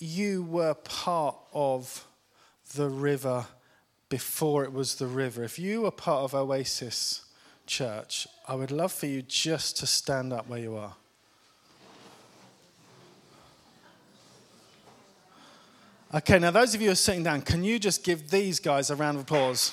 you 0.00 0.42
were 0.42 0.74
part 0.74 1.36
of 1.52 2.06
the 2.74 2.88
river 2.88 3.46
before 4.08 4.64
it 4.64 4.72
was 4.72 4.96
the 4.96 5.06
river, 5.06 5.44
if 5.44 5.58
you 5.58 5.82
were 5.82 5.90
part 5.90 6.24
of 6.24 6.34
Oasis 6.34 7.24
Church, 7.66 8.26
I 8.48 8.56
would 8.56 8.72
love 8.72 8.90
for 8.90 9.06
you 9.06 9.22
just 9.22 9.76
to 9.78 9.86
stand 9.86 10.32
up 10.32 10.48
where 10.48 10.58
you 10.58 10.74
are. 10.76 10.96
Okay, 16.12 16.40
now 16.40 16.50
those 16.50 16.74
of 16.74 16.80
you 16.80 16.88
who 16.88 16.92
are 16.92 16.96
sitting 16.96 17.22
down, 17.22 17.42
can 17.42 17.62
you 17.62 17.78
just 17.78 18.02
give 18.02 18.30
these 18.30 18.58
guys 18.58 18.90
a 18.90 18.96
round 18.96 19.16
of 19.16 19.22
applause? 19.22 19.72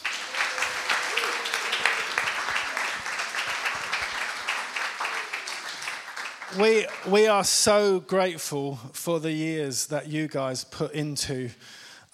We, 6.58 6.88
we 7.08 7.28
are 7.28 7.44
so 7.44 8.00
grateful 8.00 8.78
for 8.92 9.20
the 9.20 9.32
years 9.32 9.88
that 9.88 10.08
you 10.08 10.28
guys 10.28 10.64
put 10.64 10.91
into 10.94 11.50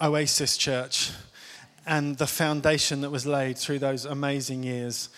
Oasis 0.00 0.56
Church 0.58 1.12
and 1.86 2.18
the 2.18 2.26
foundation 2.26 3.00
that 3.00 3.10
was 3.10 3.26
laid 3.26 3.56
through 3.56 3.78
those 3.78 4.04
amazing 4.04 4.62
years 4.62 5.08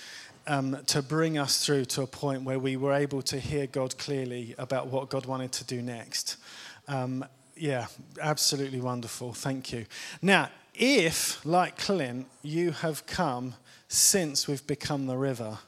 um, 0.46 0.78
to 0.86 1.02
bring 1.02 1.38
us 1.38 1.64
through 1.64 1.86
to 1.86 2.02
a 2.02 2.06
point 2.06 2.42
where 2.42 2.58
we 2.58 2.76
were 2.76 2.92
able 2.92 3.20
to 3.22 3.40
hear 3.40 3.66
God 3.66 3.98
clearly 3.98 4.54
about 4.58 4.88
what 4.88 5.08
God 5.08 5.26
wanted 5.26 5.50
to 5.52 5.64
do 5.64 5.82
next. 5.82 6.36
Um, 6.86 7.24
yeah, 7.56 7.86
absolutely 8.20 8.80
wonderful. 8.80 9.32
Thank 9.32 9.72
you. 9.72 9.86
Now, 10.22 10.50
if, 10.74 11.44
like 11.44 11.78
Clint, 11.78 12.26
you 12.42 12.70
have 12.70 13.06
come 13.06 13.54
since 13.88 14.46
we've 14.46 14.66
become 14.66 15.06
the 15.06 15.16
river, 15.16 15.58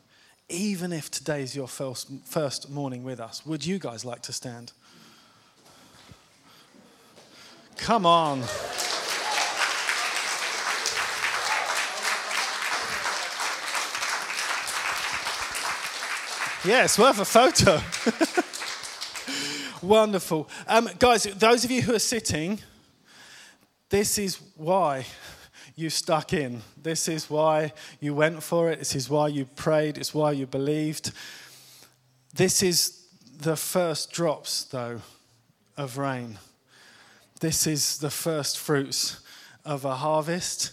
even 0.48 0.92
if 0.92 1.10
today 1.10 1.42
is 1.42 1.54
your 1.54 1.68
first, 1.68 2.08
first 2.24 2.70
morning 2.70 3.04
with 3.04 3.20
us, 3.20 3.44
would 3.44 3.66
you 3.66 3.78
guys 3.78 4.04
like 4.04 4.22
to 4.22 4.32
stand? 4.32 4.72
Come 7.76 8.06
on. 8.06 8.40
Yeah, 16.64 16.82
worth 16.98 17.20
a 17.20 17.24
photo. 17.24 17.80
Wonderful. 19.86 20.48
Um, 20.66 20.88
guys, 20.98 21.22
those 21.22 21.64
of 21.64 21.70
you 21.70 21.82
who 21.82 21.94
are 21.94 22.00
sitting, 22.00 22.58
this 23.90 24.18
is 24.18 24.40
why 24.56 25.06
you 25.78 25.90
stuck 25.90 26.32
in. 26.32 26.60
This 26.82 27.06
is 27.06 27.30
why 27.30 27.72
you 28.00 28.12
went 28.12 28.42
for 28.42 28.68
it. 28.68 28.80
This 28.80 28.96
is 28.96 29.08
why 29.08 29.28
you 29.28 29.44
prayed. 29.44 29.96
It's 29.96 30.12
why 30.12 30.32
you 30.32 30.44
believed. 30.44 31.12
This 32.34 32.64
is 32.64 33.06
the 33.40 33.54
first 33.54 34.10
drops, 34.10 34.64
though, 34.64 35.00
of 35.76 35.96
rain. 35.96 36.38
This 37.40 37.68
is 37.68 37.98
the 37.98 38.10
first 38.10 38.58
fruits 38.58 39.20
of 39.64 39.84
a 39.84 39.94
harvest. 39.94 40.72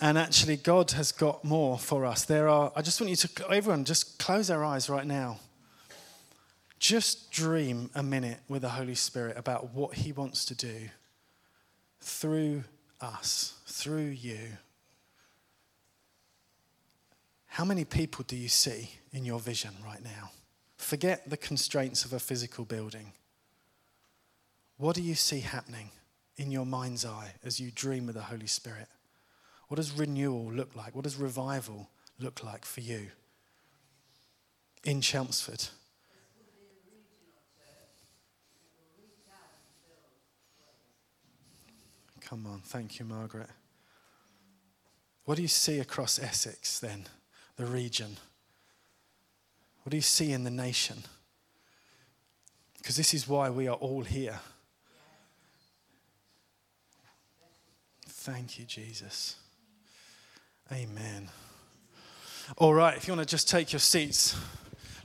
And 0.00 0.18
actually, 0.18 0.56
God 0.56 0.90
has 0.92 1.12
got 1.12 1.44
more 1.44 1.78
for 1.78 2.04
us. 2.04 2.24
There 2.24 2.48
are, 2.48 2.72
I 2.74 2.82
just 2.82 3.00
want 3.00 3.10
you 3.10 3.16
to, 3.16 3.50
everyone, 3.50 3.84
just 3.84 4.18
close 4.18 4.50
our 4.50 4.64
eyes 4.64 4.90
right 4.90 5.06
now. 5.06 5.38
Just 6.80 7.30
dream 7.30 7.90
a 7.94 8.02
minute 8.02 8.40
with 8.48 8.62
the 8.62 8.70
Holy 8.70 8.96
Spirit 8.96 9.36
about 9.36 9.74
what 9.74 9.94
He 9.94 10.10
wants 10.10 10.44
to 10.46 10.56
do 10.56 10.88
through 12.00 12.64
us, 13.00 13.54
through 13.66 14.08
you. 14.08 14.38
How 17.46 17.64
many 17.64 17.84
people 17.84 18.24
do 18.26 18.36
you 18.36 18.48
see 18.48 18.90
in 19.12 19.24
your 19.24 19.40
vision 19.40 19.72
right 19.84 20.02
now? 20.02 20.30
Forget 20.76 21.28
the 21.28 21.36
constraints 21.36 22.04
of 22.04 22.12
a 22.12 22.18
physical 22.18 22.64
building. 22.64 23.12
What 24.76 24.96
do 24.96 25.02
you 25.02 25.14
see 25.14 25.40
happening 25.40 25.90
in 26.36 26.50
your 26.50 26.64
mind's 26.64 27.04
eye 27.04 27.34
as 27.44 27.60
you 27.60 27.70
dream 27.70 28.06
with 28.06 28.14
the 28.14 28.22
Holy 28.22 28.46
Spirit? 28.46 28.88
What 29.68 29.76
does 29.76 29.92
renewal 29.92 30.50
look 30.52 30.74
like? 30.74 30.94
What 30.94 31.04
does 31.04 31.16
revival 31.16 31.90
look 32.18 32.42
like 32.42 32.64
for 32.64 32.80
you 32.80 33.08
in 34.84 35.00
Chelmsford? 35.00 35.68
Come 42.30 42.46
on, 42.46 42.60
thank 42.60 43.00
you, 43.00 43.04
Margaret. 43.04 43.48
What 45.24 45.34
do 45.34 45.42
you 45.42 45.48
see 45.48 45.80
across 45.80 46.16
Essex 46.16 46.78
then, 46.78 47.06
the 47.56 47.66
region? 47.66 48.18
What 49.82 49.90
do 49.90 49.96
you 49.96 50.00
see 50.02 50.30
in 50.30 50.44
the 50.44 50.50
nation? 50.50 50.98
Because 52.78 52.94
this 52.96 53.14
is 53.14 53.26
why 53.26 53.50
we 53.50 53.66
are 53.66 53.74
all 53.74 54.02
here. 54.02 54.38
Thank 58.06 58.60
you, 58.60 58.64
Jesus. 58.64 59.34
Amen. 60.70 61.30
All 62.58 62.74
right, 62.74 62.96
if 62.96 63.08
you 63.08 63.12
want 63.12 63.28
to 63.28 63.34
just 63.34 63.48
take 63.48 63.72
your 63.72 63.80
seats, 63.80 64.36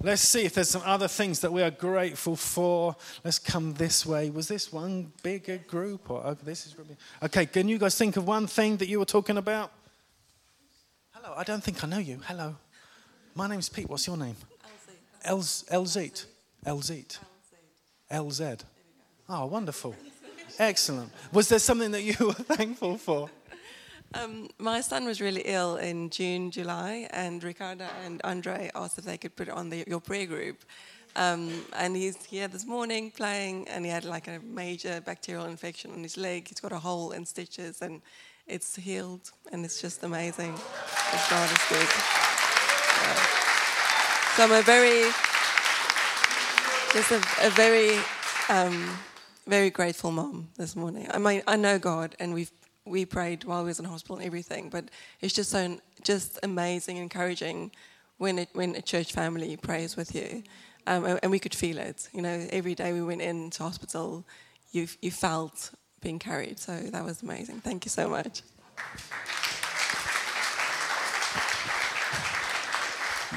let's 0.06 0.22
see 0.22 0.46
if 0.46 0.54
there's 0.54 0.70
some 0.70 0.84
other 0.86 1.08
things 1.08 1.40
that 1.40 1.52
we 1.52 1.64
are 1.64 1.72
grateful 1.72 2.36
for. 2.36 2.96
Let's 3.24 3.40
come 3.40 3.74
this 3.74 4.06
way. 4.06 4.30
Was 4.30 4.48
this 4.48 4.72
one 4.72 5.12
bigger 5.24 5.58
group 5.58 6.10
or 6.10 6.22
oh, 6.24 6.34
this 6.36 6.68
is 6.68 6.76
okay? 7.24 7.48
Can 7.48 7.68
you 7.68 7.80
guys 7.80 7.98
think 7.98 8.16
of 8.16 8.28
one 8.28 8.46
thing 8.46 8.78
that 8.78 8.88
you 8.88 9.00
were 9.00 9.06
talking 9.06 9.38
about? 9.38 9.72
Hello, 11.12 11.34
I 11.36 11.44
don't 11.44 11.64
think 11.64 11.84
I 11.84 11.88
know 11.88 11.98
you. 11.98 12.22
Hello, 12.26 12.56
my 13.34 13.48
name's 13.48 13.68
Pete. 13.68 13.90
What's 13.90 14.06
your 14.06 14.18
name? 14.18 14.36
LZ. 15.26 15.66
LZ. 15.70 16.26
LZ. 16.66 17.20
LZ. 18.12 18.60
Oh, 19.28 19.46
wonderful. 19.48 19.96
Excellent. 20.60 21.12
Was 21.32 21.50
there 21.50 21.60
something 21.60 21.92
that 21.92 22.04
you 22.04 22.16
were 22.28 22.34
thankful 22.34 22.98
for? 22.98 23.30
Um, 24.16 24.48
my 24.60 24.80
son 24.80 25.06
was 25.06 25.20
really 25.20 25.42
ill 25.44 25.76
in 25.76 26.10
June, 26.10 26.50
July, 26.50 27.08
and 27.12 27.44
Ricardo 27.44 27.86
and 28.06 28.22
Andre 28.24 28.72
asked 28.74 28.98
if 28.98 29.04
they 29.04 29.18
could 29.18 29.36
put 29.36 29.50
it 29.50 29.54
on 29.54 29.70
the, 29.70 29.84
your 29.88 30.00
prayer 30.00 30.26
group. 30.26 30.64
Um, 31.18 31.66
and 31.74 31.96
he's 31.96 32.24
here 32.26 32.48
this 32.48 32.66
morning 32.66 33.12
playing, 33.12 33.68
and 33.68 33.84
he 33.84 33.92
had 33.92 34.06
like 34.06 34.28
a 34.28 34.40
major 34.40 35.02
bacterial 35.02 35.46
infection 35.46 35.92
on 35.92 36.02
his 36.02 36.16
leg. 36.18 36.48
He's 36.48 36.62
got 36.62 36.72
a 36.72 36.80
hole 36.80 37.12
and 37.12 37.28
stitches, 37.28 37.82
and 37.82 38.02
it's 38.48 38.76
healed, 38.76 39.32
and 39.52 39.66
it's 39.66 39.82
just 39.82 40.04
amazing. 40.04 40.54
God 41.30 41.52
is 41.52 41.64
good. 41.68 41.88
So 44.36 44.44
I'm 44.44 44.52
a 44.52 44.62
very, 44.62 45.12
just 46.94 47.12
a, 47.12 47.48
a 47.48 47.50
very, 47.50 47.98
um, 48.50 48.98
very 49.46 49.70
grateful 49.70 50.12
mom 50.12 50.50
this 50.58 50.76
morning. 50.76 51.08
I 51.12 51.18
mean, 51.18 51.44
I 51.48 51.58
know 51.58 51.80
God, 51.80 52.16
and 52.20 52.34
we've 52.34 52.52
we 52.86 53.06
prayed 53.06 53.44
while 53.44 53.64
we 53.64 53.68
was 53.68 53.80
in 53.80 53.86
hospital 53.86 54.18
and 54.18 54.26
everything, 54.26 54.70
but 54.70 54.86
it's 55.22 55.34
just 55.34 55.50
so 55.50 55.78
just 56.04 56.40
amazing, 56.44 56.98
and 56.98 57.04
encouraging 57.04 57.72
when 58.18 58.40
it, 58.40 58.50
when 58.54 58.76
a 58.76 58.82
church 58.82 59.12
family 59.12 59.58
prays 59.58 59.98
with 59.98 60.16
you, 60.16 60.44
um, 60.88 61.18
and 61.22 61.32
we 61.32 61.40
could 61.40 61.56
feel 61.56 61.78
it. 61.78 62.08
You 62.14 62.22
know, 62.22 62.48
every 62.52 62.76
day 62.76 62.94
we 62.94 63.02
went 63.02 63.22
into 63.22 63.64
hospital, 63.64 64.26
you 64.72 64.88
you 65.02 65.12
felt 65.12 65.72
being 66.02 66.20
carried. 66.20 66.60
So 66.60 66.78
that 66.92 67.04
was 67.04 67.24
amazing. 67.24 67.62
Thank 67.62 67.86
you 67.86 67.90
so 67.90 68.08
much. 68.08 68.42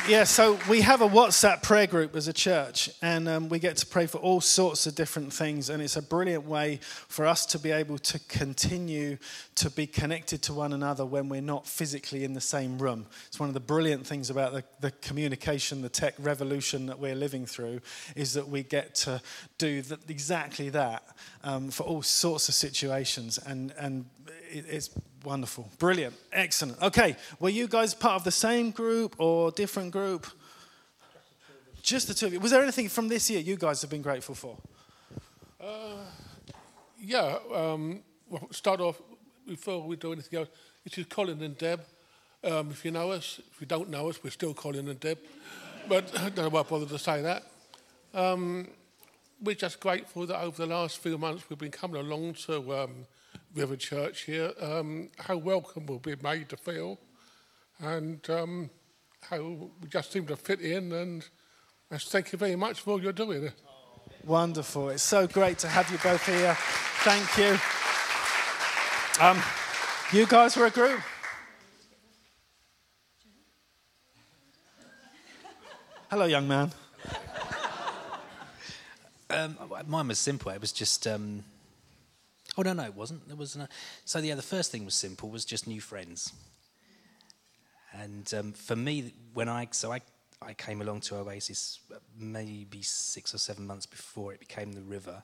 Yeah, 0.09 0.25
so 0.25 0.59
we 0.71 0.81
have 0.81 1.03
a 1.03 1.07
WhatsApp 1.07 1.63
prayer 1.63 1.87
group 1.87 2.17
as 2.17 2.29
a 2.29 2.33
church, 2.33 2.89
and 3.03 3.29
um, 3.29 3.51
we 3.51 3.59
get 3.59 3.77
to 3.77 3.87
pray 3.87 4.07
for 4.07 4.17
all 4.17 4.41
sorts 4.41 4.87
of 4.87 4.95
different 4.95 5.35
things. 5.35 5.69
And 5.69 5.83
it's 5.83 5.97
a 5.97 6.03
brilliant 6.03 6.47
way 6.47 6.81
for 7.09 7.27
us 7.27 7.45
to 7.45 7.59
be 7.59 7.73
able 7.73 7.99
to 7.99 8.19
continue 8.21 9.19
to 9.57 9.69
be 9.69 9.87
connected 9.87 10.41
to 10.45 10.55
one 10.55 10.73
another 10.73 11.05
when 11.05 11.29
we're 11.29 11.43
not 11.43 11.67
physically 11.67 12.25
in 12.25 12.33
the 12.33 12.41
same 12.41 12.79
room. 12.79 13.05
It's 13.27 13.39
one 13.39 13.51
of 13.51 13.55
the 13.55 13.61
brilliant 13.61 14.07
things 14.07 14.31
about 14.31 14.55
the, 14.55 14.65
the 14.81 14.93
communication, 14.93 15.83
the 15.83 15.91
tech 15.91 16.15
revolution 16.19 16.87
that 16.87 16.99
we're 16.99 17.15
living 17.15 17.45
through, 17.45 17.83
is 18.17 18.33
that 18.33 18.49
we 18.49 18.63
get 18.63 18.95
to 18.95 19.21
do 19.59 19.83
exactly 20.09 20.71
that 20.71 21.03
um, 21.45 21.71
for 21.71 21.83
all 21.83 22.01
sorts 22.01 22.49
of 22.49 22.55
situations. 22.55 23.39
And, 23.45 23.75
and 23.79 24.07
it, 24.51 24.65
it's 24.71 24.89
Wonderful. 25.25 25.69
Brilliant. 25.79 26.15
Excellent. 26.33 26.81
Okay. 26.81 27.17
Were 27.41 27.49
you 27.49 27.67
guys 27.67 27.95
part 27.95 28.17
of 28.17 28.25
the 28.25 28.31
same 28.31 28.71
group 28.71 29.17
or 29.19 29.51
different 29.51 29.91
group? 29.91 30.27
Just 31.83 32.09
the 32.09 32.15
two 32.15 32.27
of 32.27 32.33
you. 32.33 32.41
Was 32.41 32.51
there 32.51 32.63
anything 32.63 32.89
from 32.89 33.09
this 33.09 33.29
year 33.31 33.41
you 33.41 33.57
guys 33.57 33.81
have 33.83 33.91
been 33.91 34.03
grateful 34.03 34.35
for? 34.35 34.57
Uh, 35.61 36.05
yeah. 37.01 37.39
Um, 37.53 38.03
well, 38.29 38.47
start 38.53 38.81
off 38.81 39.01
before 39.47 39.83
we 39.83 39.97
do 39.97 40.13
anything 40.13 40.39
else. 40.39 40.49
It 40.85 40.97
is 40.99 41.07
Colin 41.07 41.43
and 41.43 41.57
Deb. 41.59 41.81
Um, 42.45 42.71
if 42.71 42.85
you 42.85 42.91
know 42.91 43.11
us, 43.11 43.41
if 43.53 43.61
you 43.61 43.67
don't 43.67 43.91
know 43.91 44.09
us, 44.09 44.23
we're 44.23 44.31
still 44.31 44.55
Colin 44.55 44.89
and 44.89 45.01
Deb. 45.01 45.19
But 45.89 46.17
I 46.19 46.29
don't 46.29 46.45
know 46.45 46.49
why 46.51 46.61
I 46.61 46.63
bothered 46.63 46.91
to 46.91 46.99
say 46.99 47.23
that. 47.23 47.45
Um, 48.15 48.69
we're 49.43 49.55
just 49.55 49.81
grateful 49.81 50.27
that 50.27 50.41
over 50.41 50.67
the 50.67 50.73
last 50.73 50.99
few 50.99 51.19
months 51.19 51.45
we've 51.49 51.59
been 51.59 51.71
coming 51.71 52.01
along 52.01 52.35
to 52.35 52.77
um, 52.77 53.07
River 53.55 53.77
Church 53.77 54.23
here, 54.23 54.53
um, 54.61 55.11
how 55.19 55.37
welcome 55.37 55.87
we'll 55.87 55.99
be 55.99 56.17
made 56.23 56.49
to 56.51 56.57
feel, 56.57 56.99
and 57.81 58.29
um, 58.31 58.71
how 59.23 59.41
we 59.81 59.89
just 59.89 60.13
seem 60.13 60.27
to 60.27 60.37
fit 60.37 60.61
in. 60.61 60.93
And 60.93 61.25
thank 61.93 62.33
you 62.33 62.39
very 62.39 62.57
much 62.57 62.81
for 62.81 62.93
all 62.93 63.03
you're 63.03 63.13
doing. 63.13 63.51
Wonderful. 64.25 64.91
It's 64.91 65.03
so 65.03 65.27
great 65.27 65.59
to 65.59 65.69
have 65.69 65.91
you 65.91 65.99
both 65.99 66.25
here. 66.27 66.57
Thank 67.05 67.39
you. 67.39 67.59
Um, 69.25 69.43
you 70.13 70.27
guys 70.27 70.57
were 70.57 70.67
a 70.67 70.71
group. 70.71 71.01
Hello, 76.11 76.25
young 76.25 76.49
man. 76.49 76.73
Um, 79.31 79.59
mine 79.87 80.09
was 80.09 80.19
simple. 80.19 80.51
It 80.51 80.61
was 80.61 80.73
just. 80.73 81.07
Um, 81.07 81.45
oh 82.59 82.63
no, 82.63 82.73
no, 82.73 82.85
it 82.85 82.95
wasn't. 82.95 83.27
There 83.27 83.37
was 83.37 83.57
no, 83.57 83.67
so 84.05 84.19
yeah. 84.19 84.35
The 84.35 84.43
first 84.43 84.71
thing 84.71 84.85
was 84.85 84.95
simple. 84.95 85.31
Was 85.31 85.45
just 85.45 85.67
new 85.67 85.81
friends. 85.81 86.33
And 87.93 88.33
um, 88.35 88.53
for 88.53 88.77
me, 88.77 89.15
when 89.33 89.49
I 89.49 89.69
so 89.71 89.93
I 89.93 90.01
I 90.43 90.53
came 90.53 90.83
along 90.83 91.01
to 91.03 91.17
Oasis 91.17 91.81
maybe 92.19 92.83
six 92.83 93.35
or 93.35 93.39
seven 93.39 93.67
months 93.67 93.87
before 93.87 94.33
it 94.33 94.41
became 94.41 94.73
the 94.73 94.83
River. 94.83 95.23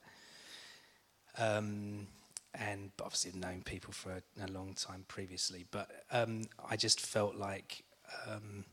Um, 1.37 2.07
and 2.55 2.91
obviously 3.03 3.33
I've 3.33 3.41
known 3.41 3.63
people 3.65 3.93
for 3.93 4.13
a, 4.13 4.47
a 4.47 4.49
long 4.49 4.75
time 4.75 5.05
previously, 5.09 5.67
but 5.71 5.91
um, 6.13 6.45
I 6.69 6.77
just 6.77 7.01
felt 7.01 7.35
like 7.35 7.85
um, 8.31 8.65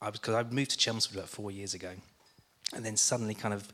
I 0.00 0.10
was 0.10 0.18
because 0.18 0.34
I 0.34 0.42
moved 0.42 0.72
to 0.72 0.76
Chelmsford 0.76 1.16
about 1.16 1.28
four 1.28 1.50
years 1.50 1.74
ago, 1.74 1.90
and 2.74 2.84
then 2.84 2.96
suddenly, 2.96 3.34
kind 3.34 3.54
of, 3.54 3.68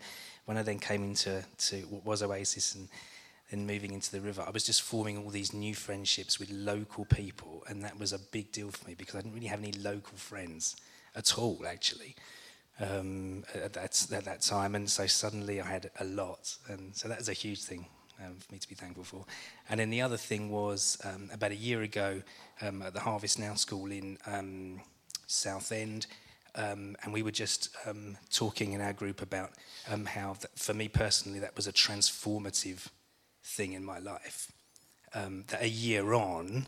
when 0.44 0.56
I 0.56 0.62
then 0.62 0.78
came 0.78 1.02
into 1.02 1.44
to 1.58 1.76
what 1.90 2.04
was 2.04 2.22
Oasis 2.22 2.74
and 2.74 2.88
then 3.54 3.66
moving 3.66 3.92
into 3.92 4.10
the 4.10 4.20
river, 4.20 4.42
I 4.44 4.50
was 4.50 4.64
just 4.64 4.82
forming 4.82 5.16
all 5.16 5.30
these 5.30 5.52
new 5.52 5.74
friendships 5.74 6.40
with 6.40 6.50
local 6.50 7.04
people, 7.04 7.62
and 7.68 7.84
that 7.84 7.98
was 7.98 8.12
a 8.12 8.18
big 8.18 8.50
deal 8.50 8.70
for 8.70 8.88
me 8.88 8.94
because 8.94 9.14
I 9.14 9.18
didn't 9.18 9.34
really 9.34 9.46
have 9.46 9.60
any 9.60 9.72
local 9.72 10.16
friends 10.16 10.76
at 11.14 11.38
all, 11.38 11.64
actually, 11.66 12.16
um, 12.80 13.44
at, 13.54 13.72
that, 13.74 14.06
at 14.12 14.24
that 14.24 14.40
time. 14.40 14.74
And 14.74 14.90
so 14.90 15.06
suddenly 15.06 15.60
I 15.60 15.66
had 15.66 15.90
a 16.00 16.04
lot, 16.04 16.56
and 16.68 16.94
so 16.96 17.06
that 17.08 17.18
was 17.18 17.28
a 17.28 17.32
huge 17.32 17.62
thing. 17.62 17.86
Um, 18.24 18.36
for 18.38 18.52
me 18.52 18.60
to 18.60 18.68
be 18.68 18.76
thankful 18.76 19.02
for. 19.02 19.24
And 19.68 19.80
then 19.80 19.90
the 19.90 20.00
other 20.00 20.16
thing 20.16 20.48
was 20.48 20.96
um, 21.02 21.28
about 21.32 21.50
a 21.50 21.56
year 21.56 21.82
ago 21.82 22.22
um, 22.62 22.80
at 22.82 22.94
the 22.94 23.00
Harvest 23.00 23.40
Now 23.40 23.54
School 23.54 23.90
in 23.90 24.18
um, 24.24 24.80
Southend. 25.26 26.06
Um, 26.54 26.94
and 27.02 27.12
we 27.12 27.24
were 27.24 27.32
just 27.32 27.70
um, 27.86 28.16
talking 28.30 28.72
in 28.72 28.80
our 28.80 28.92
group 28.92 29.20
about 29.20 29.50
um, 29.90 30.04
how, 30.04 30.36
that, 30.42 30.56
for 30.56 30.74
me 30.74 30.86
personally, 30.86 31.40
that 31.40 31.56
was 31.56 31.66
a 31.66 31.72
transformative 31.72 32.86
thing 33.44 33.74
in 33.74 33.84
my 33.84 33.98
life. 33.98 34.50
Um, 35.14 35.44
that 35.48 35.62
a 35.62 35.68
year 35.68 36.12
on, 36.12 36.66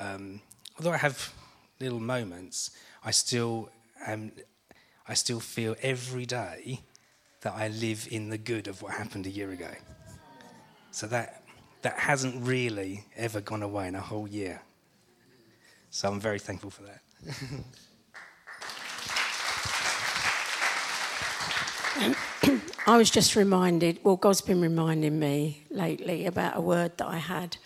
um, 0.00 0.40
although 0.78 0.92
I 0.92 0.96
have 0.96 1.32
little 1.80 2.00
moments, 2.00 2.70
I 3.04 3.10
still 3.10 3.68
am, 4.06 4.32
I 5.06 5.14
still 5.14 5.40
feel 5.40 5.76
every 5.82 6.24
day 6.24 6.80
that 7.42 7.52
I 7.52 7.68
live 7.68 8.08
in 8.10 8.30
the 8.30 8.38
good 8.38 8.68
of 8.68 8.80
what 8.80 8.94
happened 8.94 9.26
a 9.26 9.30
year 9.30 9.50
ago. 9.50 9.70
So 10.92 11.06
that 11.08 11.42
that 11.82 11.98
hasn't 11.98 12.46
really 12.46 13.04
ever 13.14 13.42
gone 13.42 13.62
away 13.62 13.88
in 13.88 13.94
a 13.94 14.00
whole 14.00 14.26
year. 14.26 14.62
So 15.90 16.10
I'm 16.10 16.18
very 16.18 16.38
thankful 16.38 16.70
for 16.70 16.82
that. 16.84 17.02
I 22.86 22.98
was 22.98 23.08
just 23.08 23.34
reminded, 23.34 24.00
well, 24.02 24.16
God's 24.16 24.42
been 24.42 24.60
reminding 24.60 25.18
me 25.18 25.64
lately 25.70 26.26
about 26.26 26.54
a 26.54 26.60
word 26.60 26.98
that 26.98 27.06
I 27.06 27.16
had 27.16 27.56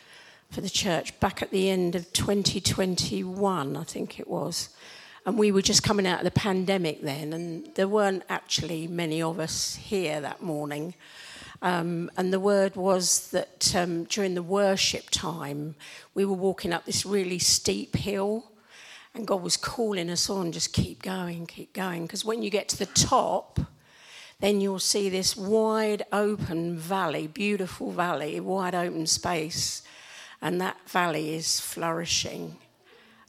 for 0.52 0.60
the 0.60 0.70
church 0.70 1.18
back 1.18 1.42
at 1.42 1.50
the 1.50 1.68
end 1.70 1.96
of 1.96 2.12
2021, 2.12 3.76
I 3.76 3.82
think 3.82 4.20
it 4.20 4.28
was. 4.28 4.68
And 5.26 5.36
we 5.36 5.50
were 5.50 5.60
just 5.60 5.82
coming 5.82 6.06
out 6.06 6.20
of 6.20 6.24
the 6.24 6.30
pandemic 6.30 7.02
then, 7.02 7.32
and 7.32 7.68
there 7.74 7.88
weren't 7.88 8.22
actually 8.28 8.86
many 8.86 9.20
of 9.20 9.40
us 9.40 9.74
here 9.74 10.20
that 10.20 10.40
morning. 10.40 10.94
Um, 11.62 12.12
and 12.16 12.32
the 12.32 12.38
word 12.38 12.76
was 12.76 13.30
that 13.30 13.74
um, 13.74 14.04
during 14.04 14.34
the 14.34 14.42
worship 14.42 15.10
time, 15.10 15.74
we 16.14 16.24
were 16.24 16.32
walking 16.32 16.72
up 16.72 16.84
this 16.84 17.04
really 17.04 17.40
steep 17.40 17.96
hill, 17.96 18.52
and 19.14 19.26
God 19.26 19.42
was 19.42 19.56
calling 19.56 20.10
us 20.10 20.30
on 20.30 20.52
just 20.52 20.72
keep 20.72 21.02
going, 21.02 21.46
keep 21.46 21.72
going. 21.72 22.02
Because 22.02 22.24
when 22.24 22.44
you 22.44 22.50
get 22.50 22.68
to 22.68 22.78
the 22.78 22.86
top, 22.86 23.58
then 24.40 24.60
you'll 24.60 24.78
see 24.78 25.08
this 25.08 25.36
wide 25.36 26.04
open 26.12 26.76
valley, 26.76 27.26
beautiful 27.26 27.90
valley, 27.90 28.38
wide 28.38 28.74
open 28.74 29.06
space, 29.06 29.82
and 30.40 30.60
that 30.60 30.76
valley 30.88 31.34
is 31.34 31.58
flourishing. 31.58 32.56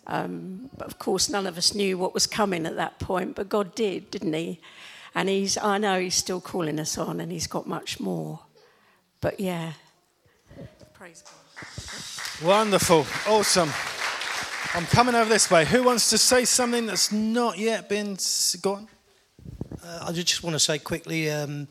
Um, 0.06 0.70
but 0.78 0.88
of 0.88 1.00
course, 1.00 1.30
none 1.30 1.48
of 1.48 1.58
us 1.58 1.74
knew 1.74 1.98
what 1.98 2.14
was 2.14 2.28
coming 2.28 2.66
at 2.66 2.76
that 2.76 3.00
point, 3.00 3.36
but 3.36 3.50
God 3.50 3.74
did, 3.74 4.12
didn't 4.12 4.34
He? 4.34 4.60
And 5.16 5.30
He's, 5.30 5.58
I 5.58 5.80
know 5.80 6.00
He's 6.00 6.16
still 6.16 6.42
calling 6.42 6.80
us 6.80 6.98
on, 6.98 7.20
and 7.20 7.32
He's 7.32 7.48
got 7.48 7.68
much 7.68 8.00
more. 8.00 8.42
But 9.22 9.40
yeah, 9.40 9.74
praise 10.94 11.24
God. 11.24 12.48
Wonderful. 12.48 13.06
Awesome. 13.28 13.72
I'm 14.76 14.86
coming 14.86 15.16
over 15.16 15.30
this 15.30 15.50
way. 15.50 15.66
Who 15.66 15.84
wants 15.84 16.12
to 16.12 16.18
say 16.18 16.46
something 16.46 16.86
that's 16.86 17.12
not 17.12 17.58
yet 17.58 17.90
been 17.90 18.18
gone? 18.62 18.88
Uh, 19.90 20.06
I 20.08 20.12
just 20.12 20.44
want 20.44 20.54
to 20.54 20.60
say 20.60 20.78
quickly 20.78 21.32
um, 21.32 21.68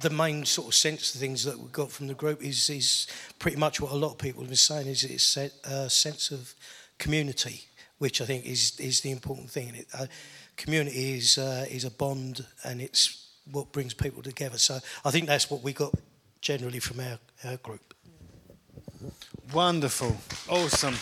the 0.00 0.10
main 0.10 0.44
sort 0.44 0.66
of 0.66 0.74
sense 0.74 1.14
of 1.14 1.20
things 1.20 1.44
that 1.44 1.56
we 1.56 1.68
got 1.68 1.92
from 1.92 2.08
the 2.08 2.14
group 2.14 2.42
is, 2.42 2.68
is 2.68 3.06
pretty 3.38 3.56
much 3.56 3.80
what 3.80 3.92
a 3.92 3.94
lot 3.94 4.10
of 4.10 4.18
people 4.18 4.40
have 4.40 4.48
been 4.48 4.56
saying 4.56 4.88
is 4.88 5.04
it's 5.04 5.36
a 5.36 5.88
sense 5.88 6.32
of 6.32 6.52
community, 6.98 7.66
which 7.98 8.20
I 8.20 8.24
think 8.24 8.44
is, 8.44 8.80
is 8.80 9.02
the 9.02 9.12
important 9.12 9.50
thing. 9.50 9.76
It, 9.76 9.86
uh, 9.96 10.06
community 10.56 11.14
is, 11.16 11.38
uh, 11.38 11.66
is 11.70 11.84
a 11.84 11.92
bond 11.92 12.44
and 12.64 12.80
it's 12.80 13.28
what 13.52 13.70
brings 13.70 13.94
people 13.94 14.22
together. 14.22 14.58
So 14.58 14.80
I 15.04 15.12
think 15.12 15.28
that's 15.28 15.48
what 15.48 15.62
we 15.62 15.72
got 15.72 15.94
generally 16.40 16.80
from 16.80 16.98
our, 16.98 17.18
our 17.44 17.56
group. 17.58 17.94
Wonderful. 19.52 20.16
Awesome. 20.48 20.96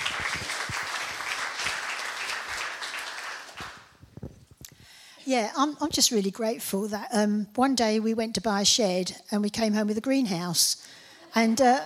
Yeah, 5.27 5.51
I'm, 5.57 5.75
I'm 5.81 5.91
just 5.91 6.11
really 6.11 6.31
grateful 6.31 6.87
that 6.89 7.09
um, 7.11 7.47
one 7.55 7.75
day 7.75 7.99
we 7.99 8.13
went 8.13 8.35
to 8.35 8.43
buy 8.43 8.61
a 8.61 8.65
shed 8.65 9.17
and 9.31 9.41
we 9.41 9.49
came 9.49 9.73
home 9.73 9.87
with 9.87 9.97
a 9.97 10.03
greenhouse. 10.03 10.87
And 11.35 11.63
uh, 11.63 11.81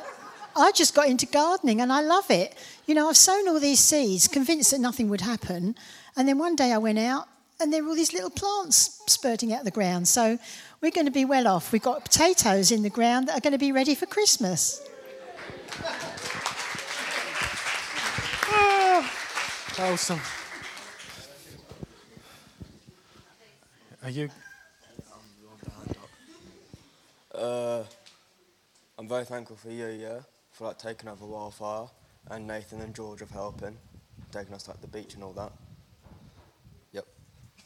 I 0.56 0.73
just 0.73 0.93
got 0.93 1.08
into 1.08 1.25
gardening 1.25 1.81
and 1.81 1.93
I 1.93 2.00
love 2.00 2.29
it. 2.32 2.56
You 2.87 2.96
know, 2.96 3.08
I've 3.08 3.17
sown 3.17 3.49
all 3.49 3.61
these 3.61 3.79
seeds, 3.79 4.26
convinced 4.26 4.73
that 4.73 4.81
nothing 4.81 5.08
would 5.08 5.20
happen. 5.20 5.76
And 6.17 6.29
then 6.29 6.38
one 6.38 6.56
day 6.56 6.73
I 6.73 6.79
went 6.79 6.99
out 6.99 7.29
and 7.61 7.73
there 7.73 7.85
were 7.85 7.90
all 7.90 7.94
these 7.94 8.12
little 8.12 8.31
plants 8.31 9.02
spurting 9.06 9.52
out 9.52 9.61
of 9.61 9.64
the 9.64 9.70
ground. 9.70 10.08
So 10.08 10.38
we're 10.81 10.91
going 10.91 11.06
to 11.06 11.12
be 11.12 11.25
well 11.25 11.46
off. 11.46 11.70
We've 11.70 11.81
got 11.81 12.05
potatoes 12.05 12.73
in 12.73 12.82
the 12.82 12.91
ground 12.91 13.29
that 13.29 13.38
are 13.38 13.41
going 13.41 13.52
to 13.52 13.58
be 13.58 13.70
ready 13.70 13.94
for 13.94 14.06
Christmas. 14.06 14.82
Ah, 18.51 19.12
awesome. 19.79 20.20
Are 24.08 24.10
you? 24.10 24.31
Uh, 27.34 27.82
I'm 28.98 29.06
very 29.06 29.27
thankful 29.27 29.56
for 29.56 29.69
you, 29.69 29.88
yeah, 29.88 30.20
for 30.50 30.69
like 30.69 30.79
taking 30.79 31.10
over 31.10 31.27
Wildfire, 31.27 31.88
and 32.31 32.46
Nathan 32.46 32.81
and 32.81 32.94
George 32.94 33.20
of 33.20 33.29
helping, 33.29 33.77
taking 34.32 34.55
us 34.55 34.67
like 34.67 34.81
the 34.81 34.86
beach 34.86 35.12
and 35.12 35.22
all 35.22 35.34
that. 35.34 35.53
Yep. 36.93 37.06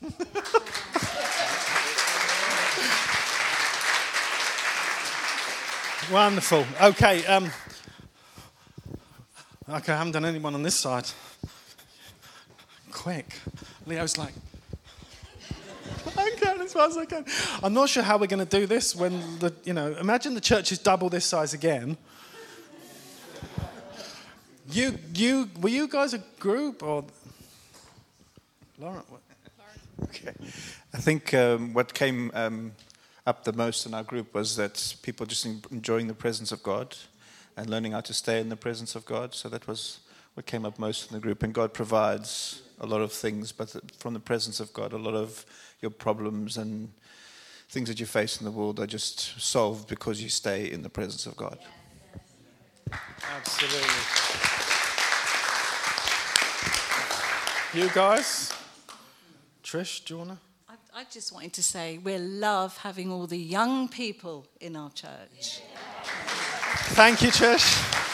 Wonderful. 6.13 6.67
Okay. 6.83 7.25
Um, 7.27 7.53
okay, 9.69 9.93
I 9.93 9.97
haven't 9.97 10.15
done 10.15 10.25
anyone 10.25 10.57
on 10.57 10.65
this 10.65 10.75
side. 10.75 11.07
Quick. 12.91 13.33
Leo's 13.87 14.19
like, 14.19 14.35
as 16.77 16.95
fast 16.95 16.97
as 16.97 16.97
I 16.97 17.05
can. 17.07 17.25
I'm 17.63 17.75
not 17.75 17.89
sure 17.89 18.03
how 18.03 18.19
we're 18.19 18.27
going 18.27 18.47
to 18.47 18.59
do 18.61 18.67
this 18.67 18.97
when 18.97 19.39
the, 19.39 19.53
you 19.65 19.73
know, 19.73 19.95
imagine 20.01 20.35
the 20.35 20.41
church 20.41 20.73
is 20.73 20.79
double 20.79 21.09
this 21.09 21.25
size 21.25 21.55
again. 21.55 21.97
You, 24.71 24.99
you, 25.15 25.51
were 25.61 25.69
you 25.69 25.89
guys 25.89 26.15
a 26.15 26.19
group 26.39 26.83
or? 26.83 27.05
Lauren, 28.79 29.03
what? 29.09 29.21
Okay. 30.05 30.33
I 30.95 30.99
think 30.99 31.33
um, 31.35 31.75
what 31.75 31.95
came 31.95 32.31
um, 32.35 32.73
up 33.27 33.45
the 33.45 33.53
most 33.53 33.87
in 33.87 33.95
our 33.95 34.03
group 34.03 34.35
was 34.35 34.57
that 34.57 34.97
people 35.03 35.27
just 35.27 35.47
enjoying 35.47 36.07
the 36.07 36.15
presence 36.15 36.53
of 36.53 36.63
God 36.63 36.97
and 37.57 37.69
learning 37.69 37.93
how 37.93 38.01
to 38.01 38.15
stay 38.15 38.41
in 38.41 38.49
the 38.49 38.57
presence 38.57 38.95
of 38.95 39.05
God. 39.05 39.35
So 39.35 39.49
that 39.49 39.67
was 39.69 40.01
what 40.35 40.47
came 40.47 40.65
up 40.65 40.79
most 40.79 41.11
in 41.11 41.15
the 41.15 41.21
group. 41.21 41.43
And 41.43 41.53
God 41.53 41.73
provides 41.73 42.63
a 42.81 42.87
lot 42.87 43.01
of 43.01 43.13
things, 43.13 43.53
but 43.53 43.77
from 43.97 44.15
the 44.15 44.21
presence 44.21 44.59
of 44.59 44.73
God, 44.73 44.93
a 44.93 44.99
lot 44.99 45.15
of 45.15 45.45
your 45.83 45.91
problems 45.91 46.57
and 46.57 46.93
things 47.69 47.89
that 47.89 47.99
you 47.99 48.07
face 48.07 48.41
in 48.41 48.45
the 48.45 48.51
world 48.51 48.79
are 48.79 48.87
just 48.87 49.41
solved 49.41 49.89
because 49.89 50.23
you 50.23 50.29
stay 50.29 50.71
in 50.71 50.83
the 50.83 50.89
presence 50.89 51.27
of 51.27 51.37
God. 51.37 51.59
Absolutely. 53.37 53.89
You 57.75 57.89
guys? 57.91 58.53
Trish, 59.65 60.05
do 60.05 60.15
you 60.15 60.19
want 60.19 60.31
to? 60.31 60.37
I, 60.69 61.01
I 61.01 61.05
just 61.11 61.33
wanted 61.33 61.55
to 61.55 61.63
say 61.63 61.99
we 61.99 62.19
love 62.19 62.77
having 62.77 63.11
all 63.11 63.27
the 63.27 63.39
young 63.39 63.89
people 63.89 64.47
in 64.61 64.77
our 64.77 64.91
church. 64.91 65.63
Thank 66.95 67.23
you, 67.23 67.31
Trish. 67.31 68.12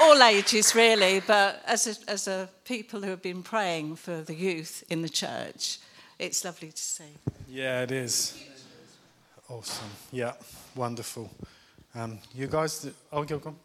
All 0.00 0.22
ages, 0.22 0.74
really, 0.74 1.20
but 1.20 1.62
as 1.66 1.86
a, 1.86 2.10
as 2.10 2.28
a 2.28 2.48
people 2.64 3.00
who 3.02 3.10
have 3.10 3.22
been 3.22 3.42
praying 3.42 3.96
for 3.96 4.20
the 4.22 4.34
youth 4.34 4.82
in 4.90 5.02
the 5.02 5.08
church, 5.08 5.78
it's 6.18 6.44
lovely 6.44 6.70
to 6.72 6.82
see. 6.82 7.16
Yeah, 7.48 7.82
it 7.82 7.90
is. 7.92 8.36
Awesome. 9.48 9.88
Yeah, 10.12 10.32
wonderful. 10.74 11.30
Um, 11.94 12.18
you 12.34 12.46
guys, 12.48 12.86
oh, 13.12 13.24
go 13.24 13.40
on. 13.44 13.56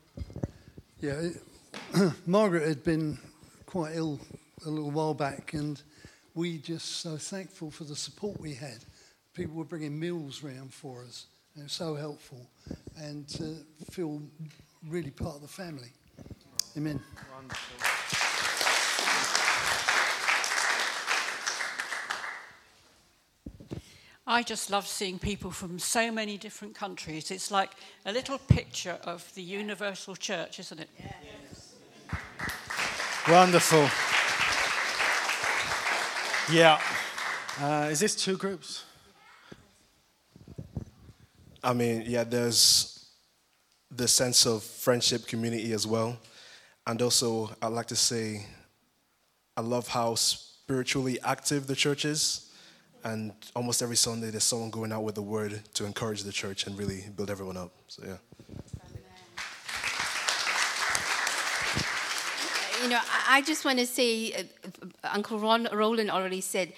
Yeah, 1.02 1.14
it- 1.20 1.42
Margaret 2.28 2.68
had 2.68 2.84
been 2.84 3.18
quite 3.66 3.96
ill 3.96 4.20
a 4.66 4.70
little 4.70 4.92
while 4.92 5.14
back, 5.14 5.54
and 5.54 5.82
we 6.36 6.58
just 6.58 6.98
so 7.02 7.18
thankful 7.18 7.70
for 7.72 7.84
the 7.86 7.96
support 7.96 8.40
we 8.40 8.54
had. 8.54 8.80
People 9.34 9.56
were 9.56 9.64
bringing 9.66 10.00
meals 10.00 10.44
round 10.44 10.74
for 10.74 11.04
us, 11.04 11.26
and 11.54 11.62
it 11.62 11.66
was 11.66 11.74
so 11.74 11.96
helpful, 11.96 12.48
and 12.98 13.28
to 13.30 13.58
feel 13.92 14.22
really 14.88 15.12
part 15.12 15.36
of 15.36 15.42
the 15.42 15.48
family. 15.48 15.90
Amen. 16.78 17.00
I 24.32 24.44
just 24.44 24.70
love 24.70 24.88
seeing 24.88 25.18
people 25.18 25.50
from 25.50 25.80
so 25.80 26.12
many 26.12 26.38
different 26.38 26.76
countries. 26.76 27.32
It's 27.32 27.50
like 27.50 27.72
a 28.06 28.12
little 28.12 28.38
picture 28.38 29.00
of 29.04 29.34
the 29.34 29.42
universal 29.42 30.16
church, 30.16 30.60
isn't 30.60 30.80
it? 30.80 30.90
Yes. 31.00 31.74
Wonderful. 33.28 33.90
Yeah. 36.56 36.80
Uh, 37.60 37.90
is 37.90 38.00
this 38.00 38.16
two 38.16 38.38
groups? 38.38 38.86
I 41.64 41.74
mean, 41.74 42.04
yeah, 42.06 42.24
there's 42.24 43.10
the 43.90 44.08
sense 44.08 44.46
of 44.46 44.64
friendship, 44.64 45.26
community 45.26 45.74
as 45.74 45.88
well. 45.88 46.18
And 46.90 47.00
also, 47.04 47.52
I'd 47.62 47.68
like 47.68 47.86
to 47.90 47.96
say, 47.96 48.48
I 49.56 49.62
love 49.62 49.88
how 49.90 50.16
spiritually 50.16 51.20
active 51.24 51.68
the 51.68 51.76
church 51.76 52.04
is. 52.04 52.50
And 53.04 53.32
almost 53.56 53.84
every 53.84 53.96
Sunday, 53.96 54.32
there's 54.32 54.44
someone 54.44 54.72
going 54.72 54.92
out 54.92 55.04
with 55.04 55.14
the 55.14 55.22
word 55.22 55.62
to 55.76 55.86
encourage 55.86 56.24
the 56.24 56.32
church 56.32 56.66
and 56.66 56.76
really 56.80 57.04
build 57.16 57.30
everyone 57.30 57.58
up. 57.58 57.72
So, 57.90 58.02
yeah. 58.08 58.18
You 62.82 62.90
know, 62.90 63.02
I- 63.28 63.44
just 63.46 63.66
want 63.66 63.78
to 63.78 63.86
say, 63.86 64.34
uh, 64.34 64.44
Uncle 65.04 65.38
Ron, 65.38 65.68
Roland 65.72 66.10
already 66.10 66.42
said, 66.42 66.74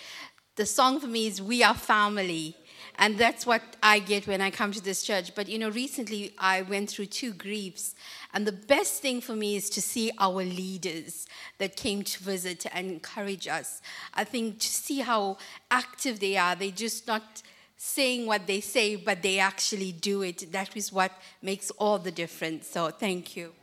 the 0.57 0.65
song 0.65 0.99
for 0.99 1.07
me 1.07 1.27
is 1.27 1.41
"We 1.41 1.63
Are 1.63 1.73
Family," 1.73 2.57
and 2.97 3.17
that's 3.17 3.45
what 3.45 3.61
I 3.81 3.99
get 3.99 4.27
when 4.27 4.41
I 4.41 4.51
come 4.51 4.71
to 4.71 4.83
this 4.83 5.03
church. 5.03 5.33
But 5.35 5.47
you 5.47 5.57
know, 5.59 5.69
recently 5.69 6.33
I 6.37 6.61
went 6.61 6.89
through 6.89 7.07
two 7.07 7.33
griefs, 7.33 7.95
and 8.33 8.45
the 8.45 8.51
best 8.51 9.01
thing 9.01 9.21
for 9.21 9.35
me 9.35 9.55
is 9.55 9.69
to 9.71 9.81
see 9.81 10.11
our 10.19 10.43
leaders 10.43 11.25
that 11.57 11.75
came 11.75 12.03
to 12.03 12.23
visit 12.23 12.65
and 12.73 12.89
encourage 12.91 13.47
us. 13.47 13.81
I 14.13 14.23
think 14.23 14.59
to 14.59 14.67
see 14.67 14.99
how 14.99 15.37
active 15.69 16.19
they 16.19 16.37
are, 16.37 16.55
they're 16.55 16.71
just 16.71 17.07
not 17.07 17.41
saying 17.77 18.27
what 18.27 18.45
they 18.45 18.61
say, 18.61 18.95
but 18.95 19.23
they 19.23 19.39
actually 19.39 19.91
do 19.91 20.21
it. 20.21 20.51
That 20.51 20.77
is 20.77 20.93
what 20.93 21.11
makes 21.41 21.71
all 21.71 21.97
the 21.97 22.11
difference. 22.11 22.67
So 22.67 22.89
thank 22.89 23.35
you. 23.35 23.53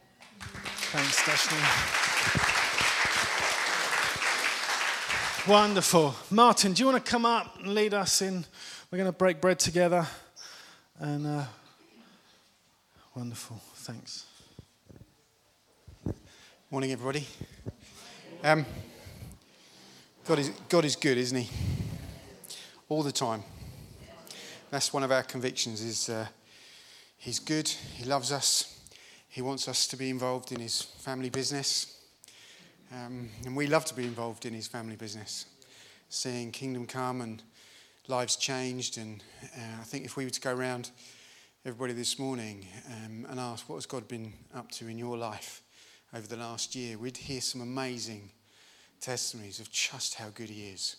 Thanks, 0.40 1.22
Dashni. 1.22 2.58
Wonderful. 5.48 6.14
Martin, 6.30 6.72
do 6.72 6.82
you 6.82 6.86
want 6.90 7.02
to 7.04 7.10
come 7.10 7.24
up 7.24 7.58
and 7.58 7.74
lead 7.74 7.94
us 7.94 8.20
in? 8.20 8.44
We're 8.90 8.96
going 8.96 9.12
to 9.12 9.18
break 9.18 9.42
bread 9.42 9.58
together. 9.58 10.06
And 10.98 11.26
uh, 11.26 11.44
wonderful. 13.14 13.60
Thanks. 13.74 14.24
Morning, 16.70 16.92
everybody. 16.92 17.26
Um, 18.42 18.64
God 20.26 20.38
is 20.38 20.48
God 20.70 20.86
is 20.86 20.96
good, 20.96 21.18
isn't 21.18 21.36
He? 21.36 21.50
All 22.88 23.02
the 23.02 23.12
time. 23.12 23.42
That's 24.70 24.90
one 24.90 25.02
of 25.02 25.12
our 25.12 25.22
convictions. 25.22 25.82
Is 25.82 26.08
uh, 26.08 26.26
He's 27.18 27.40
good. 27.40 27.68
He 27.68 28.06
loves 28.06 28.32
us. 28.32 28.80
He 29.28 29.42
wants 29.42 29.68
us 29.68 29.86
to 29.88 29.98
be 29.98 30.08
involved 30.08 30.50
in 30.50 30.60
His 30.60 30.80
family 30.80 31.28
business, 31.28 32.00
um, 32.90 33.28
and 33.44 33.54
we 33.54 33.66
love 33.66 33.84
to 33.84 33.94
be 33.94 34.04
involved 34.04 34.46
in 34.46 34.54
His 34.54 34.66
family 34.66 34.96
business, 34.96 35.44
seeing 36.08 36.50
kingdom 36.52 36.86
come 36.86 37.20
and 37.20 37.42
lives 38.08 38.36
changed. 38.36 38.96
And 38.98 39.22
uh, 39.42 39.80
I 39.80 39.84
think 39.84 40.04
if 40.04 40.16
we 40.16 40.24
were 40.24 40.30
to 40.30 40.40
go 40.40 40.54
around 40.54 40.90
everybody 41.64 41.92
this 41.92 42.18
morning 42.18 42.66
um, 42.86 43.26
and 43.28 43.38
ask 43.38 43.68
what 43.68 43.76
has 43.76 43.86
God 43.86 44.08
been 44.08 44.32
up 44.54 44.70
to 44.72 44.88
in 44.88 44.98
your 44.98 45.16
life 45.16 45.62
over 46.14 46.26
the 46.26 46.36
last 46.36 46.74
year, 46.74 46.96
we'd 46.96 47.18
hear 47.18 47.42
some 47.42 47.60
amazing 47.60 48.30
testimonies 49.00 49.60
of 49.60 49.70
just 49.70 50.14
how 50.14 50.30
good 50.30 50.48
He 50.48 50.68
is. 50.68 50.96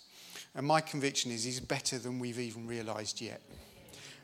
And 0.55 0.65
my 0.65 0.81
conviction 0.81 1.31
is 1.31 1.43
He's 1.43 1.59
better 1.59 1.97
than 1.97 2.19
we've 2.19 2.39
even 2.39 2.67
realised 2.67 3.19
yet. 3.19 3.41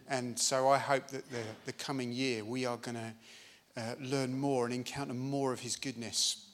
And 0.07 0.37
so 0.37 0.69
I 0.69 0.77
hope 0.77 1.07
that 1.07 1.29
the, 1.31 1.41
the 1.65 1.73
coming 1.73 2.11
year 2.11 2.45
we 2.45 2.65
are 2.65 2.77
going 2.77 2.95
to 2.95 3.81
uh, 3.81 3.95
learn 3.99 4.37
more 4.37 4.65
and 4.65 4.73
encounter 4.73 5.15
more 5.15 5.51
of 5.51 5.59
His 5.59 5.75
goodness. 5.75 6.49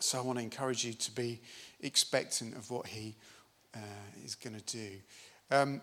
So 0.00 0.18
I 0.18 0.20
want 0.20 0.38
to 0.38 0.44
encourage 0.44 0.84
you 0.84 0.92
to 0.92 1.10
be 1.12 1.40
expectant 1.80 2.54
of 2.54 2.70
what 2.70 2.86
He 2.86 3.16
uh, 3.74 3.78
is 4.22 4.34
going 4.34 4.54
to 4.54 4.76
do. 4.76 4.90
Um, 5.50 5.80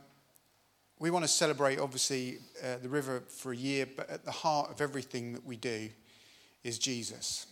we 0.99 1.09
want 1.09 1.23
to 1.23 1.29
celebrate, 1.29 1.79
obviously, 1.79 2.39
uh, 2.63 2.77
the 2.81 2.89
river 2.89 3.23
for 3.27 3.51
a 3.51 3.55
year, 3.55 3.85
but 3.85 4.09
at 4.09 4.25
the 4.25 4.31
heart 4.31 4.71
of 4.71 4.81
everything 4.81 5.33
that 5.33 5.45
we 5.45 5.55
do 5.57 5.89
is 6.63 6.79
Jesus. 6.79 7.47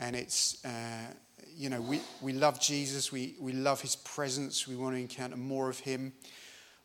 And 0.00 0.16
it's, 0.16 0.64
uh, 0.64 1.12
you 1.56 1.68
know, 1.70 1.80
we, 1.80 2.00
we 2.20 2.32
love 2.32 2.60
Jesus, 2.60 3.12
we, 3.12 3.36
we 3.40 3.52
love 3.52 3.80
his 3.80 3.96
presence, 3.96 4.66
we 4.66 4.76
want 4.76 4.94
to 4.96 5.00
encounter 5.00 5.36
more 5.36 5.68
of 5.68 5.78
him, 5.78 6.12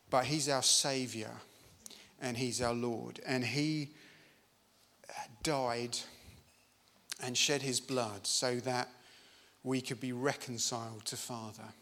but 0.09 0.25
he's 0.25 0.49
our 0.49 0.63
Savior 0.63 1.31
and 2.21 2.37
he's 2.37 2.61
our 2.61 2.73
Lord. 2.73 3.19
And 3.25 3.43
he 3.43 3.89
died 5.43 5.97
and 7.21 7.37
shed 7.37 7.61
his 7.61 7.79
blood 7.79 8.25
so 8.27 8.57
that 8.57 8.89
we 9.63 9.81
could 9.81 9.99
be 9.99 10.13
reconciled 10.13 11.05
to 11.05 11.17
Father. 11.17 11.73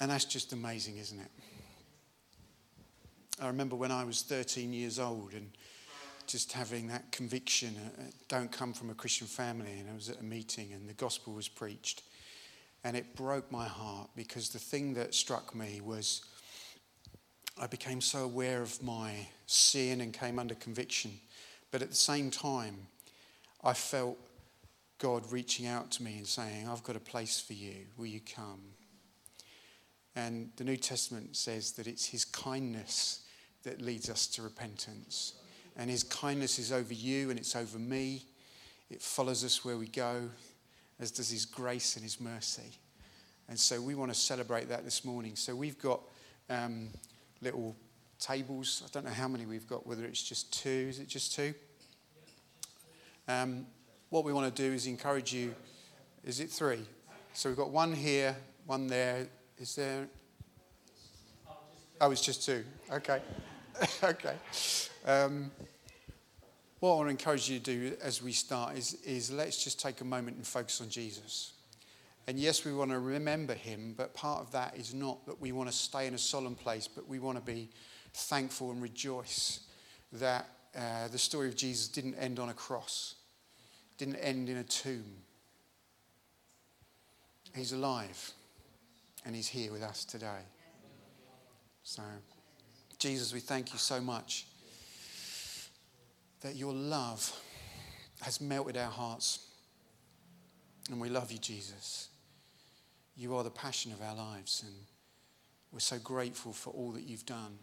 And 0.00 0.10
that's 0.10 0.24
just 0.24 0.52
amazing, 0.52 0.98
isn't 0.98 1.18
it? 1.18 1.30
I 3.40 3.46
remember 3.46 3.76
when 3.76 3.92
I 3.92 4.04
was 4.04 4.22
13 4.22 4.72
years 4.72 4.98
old 4.98 5.32
and 5.32 5.50
just 6.26 6.52
having 6.52 6.88
that 6.88 7.10
conviction 7.10 7.74
uh, 7.78 8.02
uh, 8.02 8.04
don't 8.28 8.52
come 8.52 8.72
from 8.72 8.90
a 8.90 8.94
Christian 8.94 9.26
family. 9.26 9.78
And 9.80 9.88
I 9.90 9.94
was 9.94 10.08
at 10.08 10.20
a 10.20 10.24
meeting 10.24 10.72
and 10.72 10.88
the 10.88 10.94
gospel 10.94 11.32
was 11.32 11.48
preached. 11.48 12.02
And 12.84 12.96
it 12.96 13.16
broke 13.16 13.50
my 13.50 13.66
heart 13.66 14.10
because 14.14 14.50
the 14.50 14.58
thing 14.58 14.94
that 14.94 15.14
struck 15.14 15.54
me 15.54 15.80
was 15.80 16.22
I 17.60 17.66
became 17.66 18.00
so 18.00 18.24
aware 18.24 18.62
of 18.62 18.80
my 18.82 19.26
sin 19.46 20.00
and 20.00 20.12
came 20.12 20.38
under 20.38 20.54
conviction. 20.54 21.12
But 21.72 21.82
at 21.82 21.90
the 21.90 21.96
same 21.96 22.30
time, 22.30 22.86
I 23.64 23.72
felt 23.72 24.16
God 24.98 25.30
reaching 25.32 25.66
out 25.66 25.90
to 25.92 26.02
me 26.02 26.18
and 26.18 26.26
saying, 26.26 26.68
I've 26.68 26.84
got 26.84 26.94
a 26.94 27.00
place 27.00 27.40
for 27.40 27.54
you. 27.54 27.86
Will 27.96 28.06
you 28.06 28.20
come? 28.20 28.60
And 30.18 30.50
the 30.56 30.64
New 30.64 30.76
Testament 30.76 31.36
says 31.36 31.70
that 31.72 31.86
it's 31.86 32.04
his 32.04 32.24
kindness 32.24 33.20
that 33.62 33.80
leads 33.80 34.10
us 34.10 34.26
to 34.26 34.42
repentance. 34.42 35.34
And 35.76 35.88
his 35.88 36.02
kindness 36.02 36.58
is 36.58 36.72
over 36.72 36.92
you 36.92 37.30
and 37.30 37.38
it's 37.38 37.54
over 37.54 37.78
me. 37.78 38.24
It 38.90 39.00
follows 39.00 39.44
us 39.44 39.64
where 39.64 39.76
we 39.76 39.86
go, 39.86 40.28
as 40.98 41.12
does 41.12 41.30
his 41.30 41.44
grace 41.44 41.94
and 41.94 42.02
his 42.02 42.20
mercy. 42.20 42.78
And 43.48 43.56
so 43.56 43.80
we 43.80 43.94
want 43.94 44.12
to 44.12 44.18
celebrate 44.18 44.68
that 44.70 44.84
this 44.84 45.04
morning. 45.04 45.36
So 45.36 45.54
we've 45.54 45.78
got 45.78 46.00
um, 46.50 46.88
little 47.40 47.76
tables. 48.18 48.82
I 48.84 48.88
don't 48.92 49.04
know 49.04 49.12
how 49.12 49.28
many 49.28 49.46
we've 49.46 49.68
got, 49.68 49.86
whether 49.86 50.04
it's 50.04 50.22
just 50.22 50.52
two. 50.52 50.86
Is 50.88 50.98
it 50.98 51.06
just 51.06 51.32
two? 51.32 51.54
Um, 53.28 53.66
what 54.10 54.24
we 54.24 54.32
want 54.32 54.52
to 54.52 54.62
do 54.62 54.74
is 54.74 54.88
encourage 54.88 55.32
you. 55.32 55.54
Is 56.24 56.40
it 56.40 56.50
three? 56.50 56.84
So 57.34 57.48
we've 57.48 57.58
got 57.58 57.70
one 57.70 57.92
here, 57.92 58.34
one 58.66 58.88
there. 58.88 59.28
Is 59.60 59.74
there? 59.74 60.06
Oh, 62.00 62.12
it's 62.12 62.20
just 62.20 62.44
two. 62.44 62.64
Okay. 62.92 63.20
okay. 64.04 64.36
Um, 65.04 65.50
what 66.78 66.92
I 66.92 66.94
want 66.94 67.06
to 67.08 67.10
encourage 67.10 67.50
you 67.50 67.58
to 67.58 67.64
do 67.64 67.96
as 68.00 68.22
we 68.22 68.30
start 68.30 68.78
is, 68.78 68.94
is 69.04 69.32
let's 69.32 69.64
just 69.64 69.80
take 69.80 70.00
a 70.00 70.04
moment 70.04 70.36
and 70.36 70.46
focus 70.46 70.80
on 70.80 70.88
Jesus. 70.88 71.54
And 72.28 72.38
yes, 72.38 72.64
we 72.64 72.72
want 72.72 72.92
to 72.92 73.00
remember 73.00 73.54
him, 73.54 73.94
but 73.96 74.14
part 74.14 74.40
of 74.40 74.52
that 74.52 74.76
is 74.76 74.94
not 74.94 75.26
that 75.26 75.40
we 75.40 75.50
want 75.50 75.68
to 75.68 75.74
stay 75.74 76.06
in 76.06 76.14
a 76.14 76.18
solemn 76.18 76.54
place, 76.54 76.86
but 76.86 77.08
we 77.08 77.18
want 77.18 77.36
to 77.36 77.44
be 77.44 77.68
thankful 78.14 78.70
and 78.70 78.80
rejoice 78.80 79.60
that 80.12 80.48
uh, 80.76 81.08
the 81.08 81.18
story 81.18 81.48
of 81.48 81.56
Jesus 81.56 81.88
didn't 81.88 82.14
end 82.14 82.38
on 82.38 82.48
a 82.48 82.54
cross, 82.54 83.16
didn't 83.96 84.16
end 84.16 84.48
in 84.48 84.58
a 84.58 84.64
tomb. 84.64 85.04
He's 87.56 87.72
alive. 87.72 88.34
And 89.28 89.36
He's 89.36 89.46
here 89.46 89.70
with 89.70 89.82
us 89.82 90.06
today. 90.06 90.40
So, 91.82 92.02
Jesus, 92.98 93.34
we 93.34 93.40
thank 93.40 93.74
you 93.74 93.78
so 93.78 94.00
much 94.00 94.46
that 96.40 96.56
your 96.56 96.72
love 96.72 97.30
has 98.22 98.40
melted 98.40 98.78
our 98.78 98.90
hearts. 98.90 99.40
And 100.90 100.98
we 100.98 101.10
love 101.10 101.30
you, 101.30 101.36
Jesus. 101.36 102.08
You 103.18 103.36
are 103.36 103.44
the 103.44 103.50
passion 103.50 103.92
of 103.92 104.00
our 104.00 104.16
lives, 104.16 104.64
and 104.64 104.74
we're 105.72 105.80
so 105.80 105.98
grateful 105.98 106.54
for 106.54 106.70
all 106.70 106.92
that 106.92 107.02
you've 107.02 107.26
done. 107.26 107.58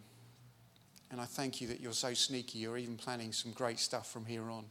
And 1.10 1.20
I 1.20 1.24
thank 1.24 1.60
you 1.60 1.66
that 1.66 1.80
you're 1.80 1.92
so 1.92 2.14
sneaky, 2.14 2.60
you're 2.60 2.78
even 2.78 2.96
planning 2.96 3.32
some 3.32 3.50
great 3.50 3.80
stuff 3.80 4.08
from 4.08 4.24
here 4.24 4.48
on. 4.50 4.66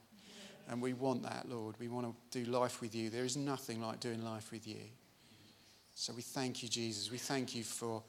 And 0.70 0.82
we 0.82 0.94
want 0.94 1.24
that, 1.24 1.50
Lord. 1.50 1.76
We 1.78 1.90
want 1.90 2.08
to 2.32 2.44
do 2.44 2.50
life 2.50 2.80
with 2.80 2.96
you. 2.96 3.10
There 3.10 3.26
is 3.26 3.36
nothing 3.36 3.82
like 3.82 4.00
doing 4.00 4.24
life 4.24 4.50
with 4.54 4.66
you. 4.66 4.80
So 5.96 6.14
we 6.14 6.22
thank 6.22 6.62
you, 6.62 6.68
Jesus. 6.68 7.10
We 7.10 7.18
thank 7.18 7.56
you 7.56 7.64
for 7.64 8.04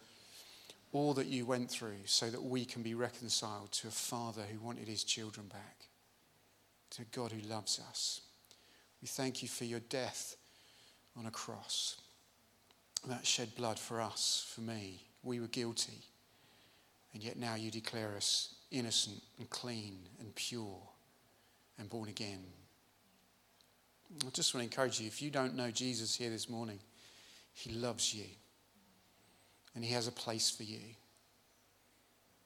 all 0.93 1.15
that 1.15 1.27
you 1.27 1.47
went 1.47 1.71
through 1.71 1.99
so 2.05 2.29
that 2.29 2.43
we 2.43 2.65
can 2.65 2.83
be 2.83 2.95
reconciled 2.95 3.71
to 3.73 3.89
a 3.89 3.93
Father 3.93 4.43
who 4.43 4.59
wanted 4.59 4.89
his 4.89 5.05
children 5.05 5.47
back, 5.47 5.87
to 6.91 7.03
a 7.03 7.17
God 7.17 7.31
who 7.31 7.49
loves 7.49 7.81
us. 7.89 8.23
We 9.01 9.09
thank 9.09 9.41
you 9.41 9.49
for 9.49 9.65
your 9.65 9.81
death 9.81 10.37
on 11.17 11.27
a 11.27 11.31
cross. 11.31 12.01
That 13.07 13.25
shed 13.25 13.55
blood 13.55 13.79
for 13.79 14.01
us, 14.01 14.51
for 14.53 14.63
me. 14.63 15.05
We 15.23 15.39
were 15.39 15.47
guilty. 15.47 16.03
And 17.15 17.23
yet 17.23 17.39
now 17.39 17.55
you 17.55 17.71
declare 17.71 18.15
us 18.17 18.57
innocent 18.73 19.23
and 19.39 19.49
clean 19.49 19.99
and 20.19 20.35
pure 20.35 20.83
and 21.79 21.89
born 21.89 22.09
again. 22.09 22.43
I 24.27 24.31
just 24.31 24.55
want 24.55 24.63
to 24.63 24.73
encourage 24.73 25.01
you 25.01 25.07
if 25.07 25.23
you 25.23 25.31
don't 25.31 25.55
know 25.55 25.71
Jesus 25.71 26.17
here 26.17 26.31
this 26.31 26.49
morning, 26.49 26.81
he 27.57 27.73
loves 27.73 28.13
you 28.13 28.27
and 29.75 29.83
he 29.83 29.95
has 29.95 30.07
a 30.07 30.13
place 30.13 30.51
for 30.51 30.63
you. 30.63 30.81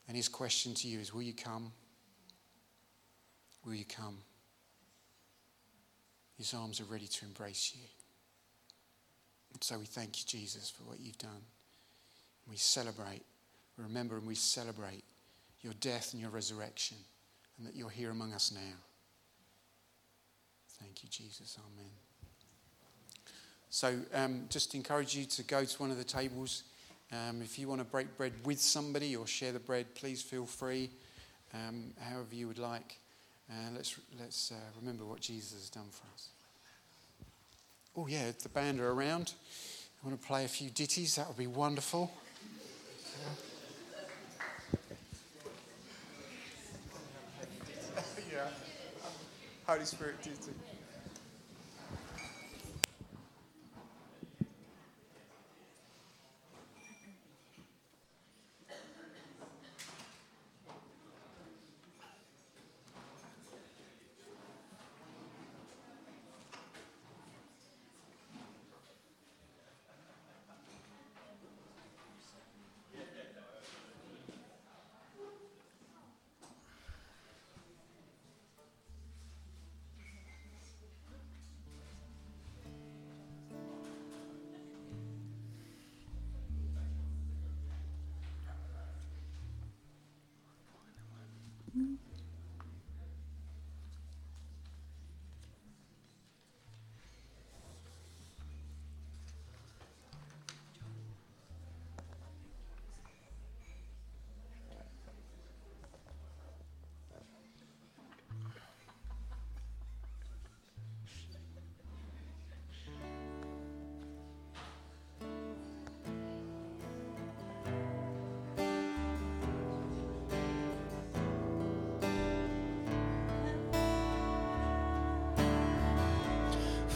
And 0.07 0.17
his 0.17 0.29
question 0.29 0.73
to 0.75 0.89
you 0.89 1.01
is 1.01 1.13
Will 1.13 1.23
you 1.23 1.35
come? 1.35 1.73
Will 3.65 3.75
you 3.75 3.85
come? 3.85 4.19
His 6.39 6.55
arms 6.55 6.81
are 6.81 6.85
ready 6.85 7.09
to 7.09 7.25
embrace 7.25 7.73
you. 7.75 7.83
And 9.53 9.63
so 9.63 9.79
we 9.79 9.85
thank 9.85 10.19
you, 10.19 10.25
Jesus, 10.27 10.71
for 10.71 10.85
what 10.85 11.01
you've 11.01 11.19
done. 11.19 11.43
We 12.49 12.57
celebrate, 12.57 13.23
we 13.77 13.85
remember 13.85 14.17
and 14.17 14.27
we 14.27 14.37
celebrate 14.37 15.03
your 15.61 15.75
death 15.81 16.13
and 16.13 16.23
your 16.23 16.31
resurrection, 16.31 16.97
and 17.59 17.67
that 17.67 17.75
you're 17.75 17.91
here 17.91 18.11
among 18.11 18.33
us 18.33 18.53
now. 18.53 18.79
Thank 20.79 21.03
you, 21.03 21.09
Jesus. 21.11 21.59
Amen. 21.59 22.10
So, 23.71 23.97
um, 24.15 24.47
just 24.49 24.75
encourage 24.75 25.15
you 25.15 25.25
to 25.27 25.45
go 25.45 25.65
to 25.65 25.79
one 25.79 25.93
of 25.93 25.97
the 25.97 26.05
tables. 26.05 26.65
Um, 27.13 27.41
if 27.41 27.59
you 27.59 27.69
want 27.69 27.81
to 27.81 27.85
break 27.85 28.17
bread 28.17 28.33
with 28.45 28.61
somebody 28.61 29.15
or 29.15 29.27
share 29.27 29.53
the 29.53 29.61
bread, 29.61 29.95
please 29.95 30.23
feel 30.23 30.45
free, 30.45 30.91
um, 31.55 31.93
however 32.01 32.35
you 32.35 32.49
would 32.49 32.59
like. 32.59 32.99
Uh, 33.49 33.71
let's 33.75 33.97
let's 34.19 34.53
uh, 34.53 34.57
remember 34.81 35.05
what 35.05 35.21
Jesus 35.21 35.53
has 35.53 35.71
done 35.71 35.89
for 35.91 36.05
us. 36.15 36.29
Oh, 37.97 38.09
yeah, 38.09 38.33
the 38.43 38.49
band 38.49 38.81
are 38.81 38.91
around, 38.91 39.35
I 40.03 40.09
want 40.09 40.21
to 40.21 40.27
play 40.27 40.45
a 40.45 40.49
few 40.49 40.71
ditties. 40.71 41.17
That 41.17 41.29
would 41.29 41.37
be 41.37 41.47
wonderful. 41.47 42.11
yeah, 48.33 48.49
Holy 49.67 49.85
Spirit 49.85 50.23
ditty. 50.23 50.53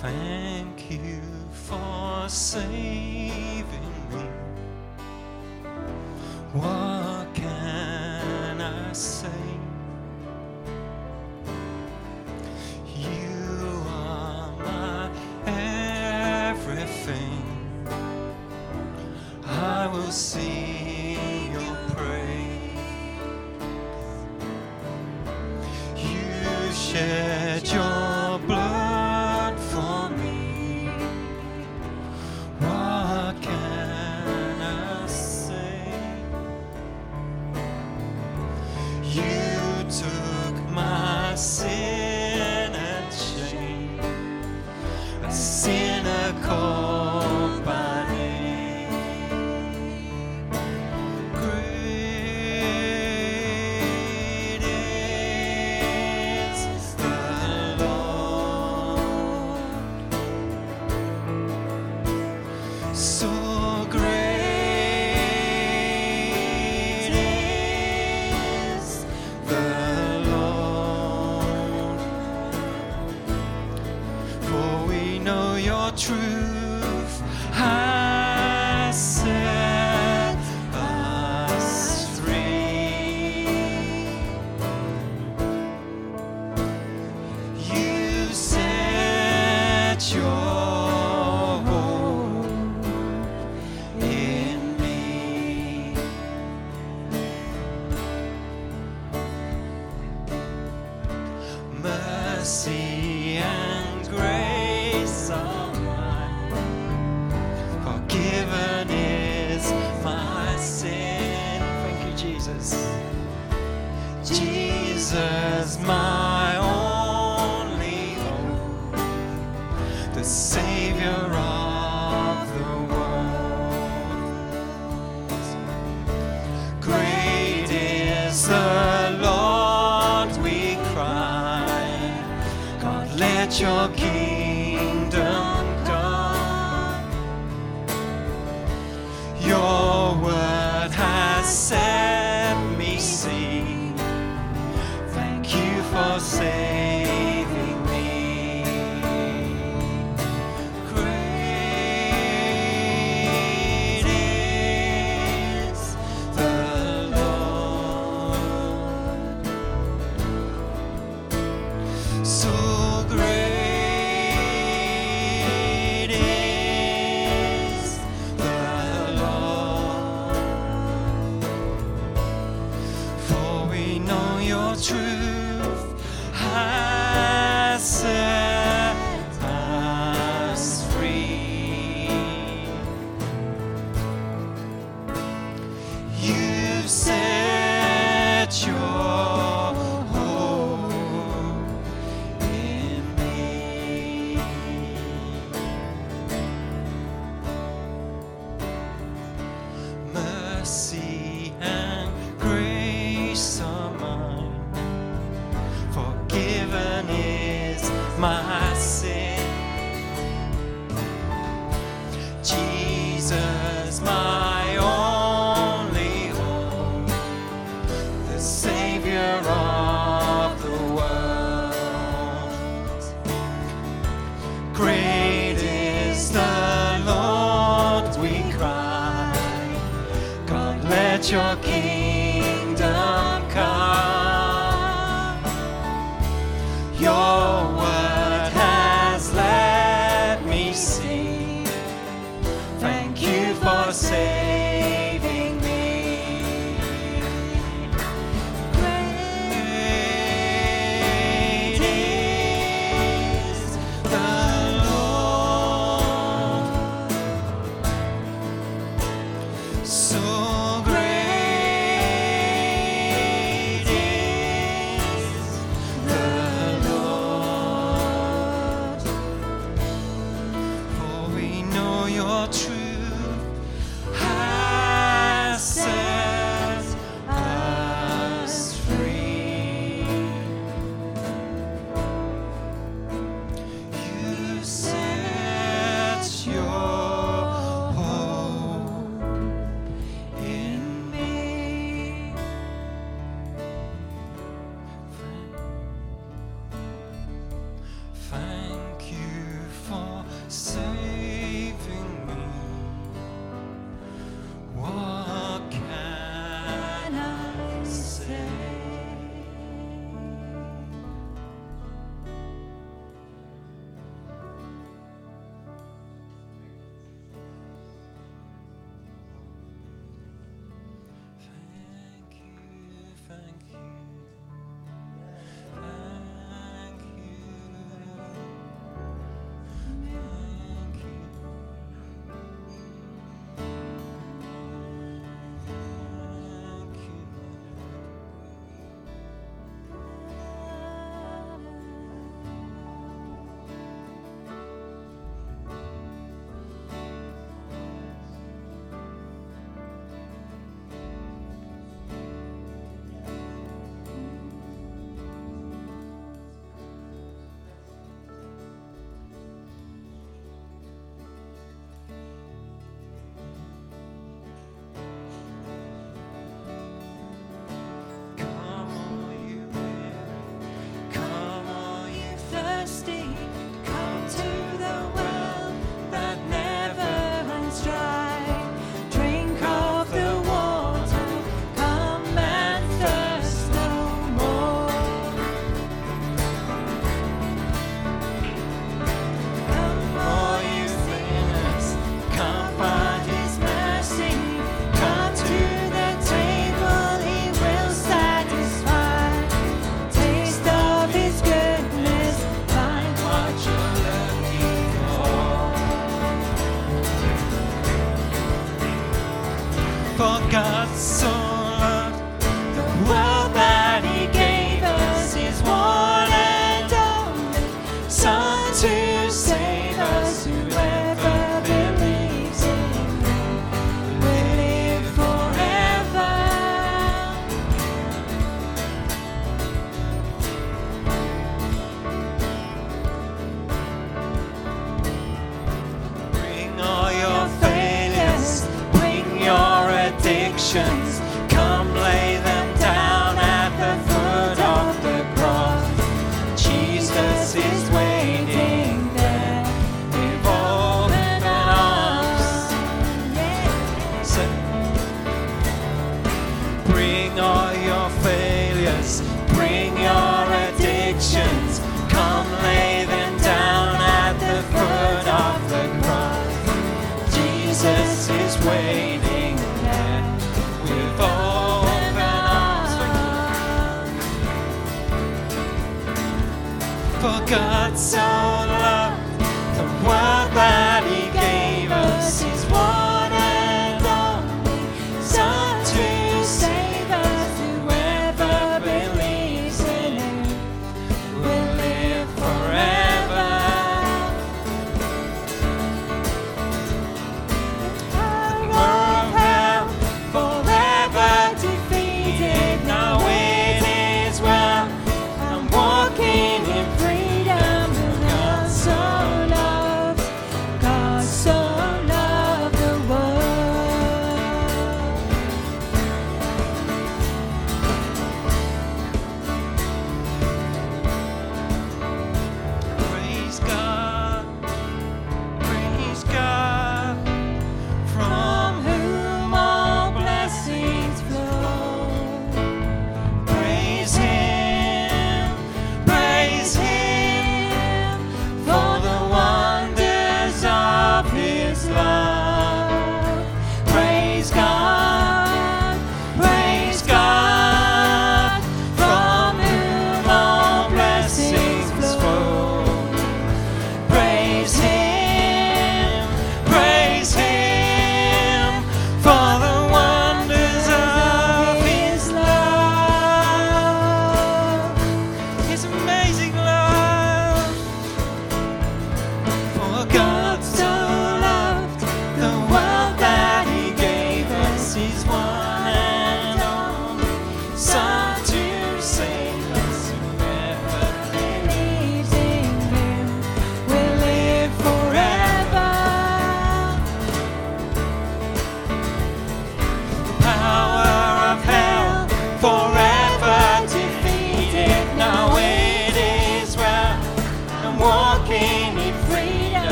Thank 0.00 0.90
you 0.90 1.20
for 1.52 2.26
saving 2.26 3.19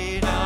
Great 0.00 0.39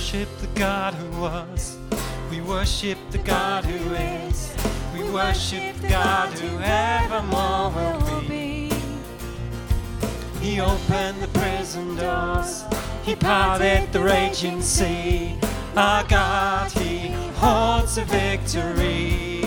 worship 0.00 0.38
the 0.38 0.58
God 0.58 0.94
who 0.94 1.20
was. 1.20 1.76
We 2.30 2.40
worship 2.40 2.96
the 3.10 3.18
God 3.18 3.66
who 3.66 3.94
is. 3.94 4.56
We 4.94 5.02
worship 5.10 5.76
the 5.76 5.88
God 5.88 6.30
who 6.38 6.58
evermore 6.58 7.70
will 7.70 8.26
be. 8.26 8.72
He 10.40 10.58
opened 10.58 11.20
the 11.20 11.28
prison 11.38 11.96
doors. 11.96 12.64
He 13.04 13.14
parted 13.14 13.92
the 13.92 14.00
raging 14.00 14.62
sea. 14.62 15.38
Our 15.76 16.02
God, 16.04 16.72
He 16.72 17.10
holds 17.34 17.96
the 17.96 18.06
victory. 18.06 19.42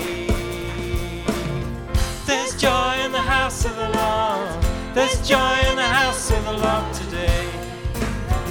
There's 2.26 2.54
joy 2.54 2.94
in 3.04 3.10
the 3.10 3.26
house 3.34 3.64
of 3.64 3.74
the 3.74 3.88
Lord. 3.88 4.94
There's 4.94 5.18
joy 5.28 5.56
in 5.68 5.74
the 5.74 5.90
house 5.98 6.30
of 6.30 6.44
the 6.44 6.52
Lord 6.52 6.94
today. 6.94 7.44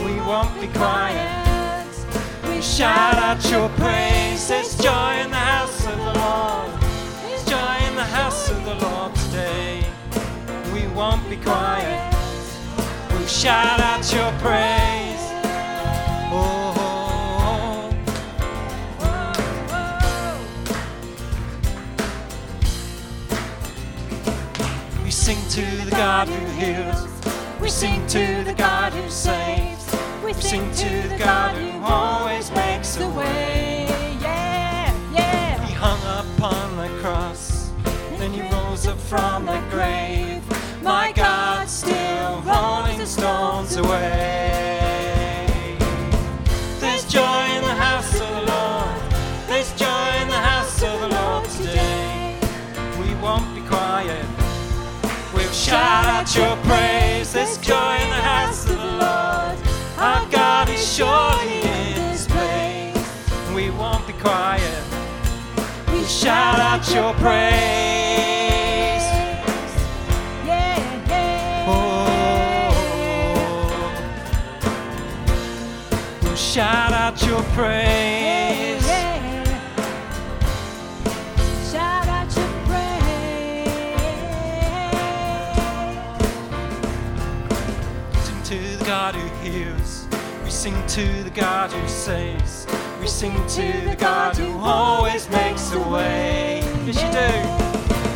We 0.03 0.19
won't 0.19 0.59
be 0.59 0.67
quiet. 0.67 1.42
Shout 2.63 3.17
out 3.17 3.43
your 3.51 3.67
praise. 3.77 4.47
There's 4.47 4.77
joy 4.77 5.19
in 5.21 5.29
the 5.29 5.35
house 5.35 5.85
of 5.85 5.97
the 5.97 6.13
Lord. 6.17 6.71
There's 7.21 7.43
joy 7.43 7.75
in 7.87 7.95
the 7.97 8.05
house 8.05 8.49
of 8.49 8.63
the 8.63 8.75
Lord 8.75 9.13
today. 9.15 9.83
We 10.73 10.87
won't 10.87 11.29
be 11.29 11.35
quiet. 11.35 12.15
We'll 13.11 13.27
shout 13.27 13.81
out 13.81 14.09
your 14.13 14.31
praise. 14.39 15.19
Oh, 16.31 16.73
oh, 16.77 17.91
oh. 19.01 19.33
we 25.03 25.11
sing 25.11 25.45
to 25.49 25.65
the 25.83 25.91
God 25.91 26.29
who 26.29 26.45
heals. 26.59 27.09
We 27.59 27.69
sing 27.69 28.07
to 28.07 28.45
the 28.45 28.53
God 28.53 28.93
who 28.93 29.09
saves. 29.09 29.82
We 30.35 30.41
sing 30.41 30.71
to 30.71 31.07
the 31.09 31.17
God 31.17 31.55
who 31.55 31.83
always 31.83 32.51
makes 32.51 32.97
a 32.97 33.07
way. 33.09 33.85
Yeah, 34.19 34.91
yeah. 35.13 35.65
He 35.65 35.73
hung 35.73 35.99
upon 36.25 36.75
the 36.75 36.89
cross, 37.01 37.71
then 38.17 38.31
he 38.33 38.41
rose 38.41 38.87
up 38.87 38.97
from 38.97 39.45
the 39.45 39.61
grave. 39.69 40.41
My 40.81 41.11
God, 41.15 41.69
still 41.69 42.41
rolling 42.41 43.05
stones 43.05 43.75
away. 43.77 44.79
There's 46.79 47.05
joy 47.05 47.45
in 47.57 47.63
the 47.63 47.75
house 47.75 48.13
of 48.19 48.29
the 48.29 48.51
Lord. 48.51 49.01
There's 49.47 49.71
joy 49.75 50.09
in 50.21 50.27
the 50.29 50.43
house 50.51 50.81
of 50.81 50.99
the 50.99 51.09
Lord 51.09 51.45
today. 51.51 52.39
We 52.99 53.13
won't 53.21 53.53
be 53.53 53.61
quiet. 53.61 54.25
We'll 55.33 55.51
shout 55.51 56.05
out 56.05 56.35
your 56.35 56.55
praise. 56.65 57.33
There's 57.33 57.57
joy 57.59 57.95
in 58.01 58.09
the 58.09 58.15
house 58.15 58.62
of 58.62 58.62
the 58.62 58.62
Lord. 58.62 58.62
Our 60.03 60.27
God 60.29 60.67
is 60.67 60.95
surely 60.95 61.61
in 61.61 61.95
this 61.95 62.27
place. 62.27 63.55
We 63.55 63.69
won't 63.69 64.05
be 64.05 64.11
quiet. 64.11 64.83
We'll 65.87 66.03
shout 66.03 66.59
out 66.59 66.93
your 66.93 67.13
praise. 67.13 67.53
Yeah, 70.45 71.05
yeah. 71.07 71.65
Oh. 71.69 72.03
We'll 76.21 76.35
shout 76.35 76.91
out 76.91 77.25
your 77.25 77.41
praise. 77.55 78.22
Sing 90.63 90.87
to 90.87 91.23
the 91.23 91.29
God 91.29 91.69
who 91.73 91.87
saves. 91.89 92.65
We 93.01 93.07
sing 93.07 93.35
to 93.35 93.81
the 93.85 93.97
God 93.97 94.37
who 94.37 94.57
always 94.59 95.29
makes 95.29 95.73
a 95.73 95.79
way. 95.89 96.61
Yes, 96.85 97.03
you 97.03 97.09
do. 97.11 97.31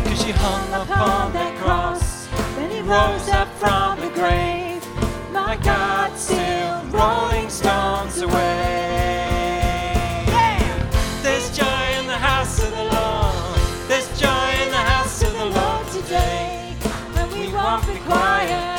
Cause 0.08 0.26
you 0.26 0.32
hung 0.32 0.82
upon 0.82 1.34
that 1.34 1.54
cross. 1.58 2.28
Then 2.56 2.72
he 2.72 2.80
rose 2.80 3.28
up 3.28 3.50
from 3.56 4.00
the 4.00 4.08
grave. 4.12 4.82
My 5.34 5.58
God, 5.62 6.18
still 6.18 6.86
rolling 6.86 7.50
stones 7.50 8.22
away. 8.22 8.64
There's 11.24 11.50
joy 11.52 11.86
in 12.00 12.08
the 12.08 12.22
house 12.30 12.64
of 12.64 12.72
the 12.72 12.86
Lord. 12.96 13.90
There's 13.90 14.08
joy 14.18 14.50
in 14.64 14.70
the 14.70 14.86
house 14.94 15.22
of 15.22 15.34
the 15.34 15.48
Lord 15.48 15.86
today. 15.90 16.78
And 17.18 17.30
we 17.30 17.52
won't 17.52 17.86
be 17.86 18.00
quiet. 18.08 18.78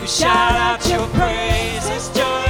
We 0.00 0.06
shout 0.06 0.56
out 0.66 0.88
your 0.88 1.06
praise. 1.08 1.86
There's 1.86 2.08
joy 2.16 2.45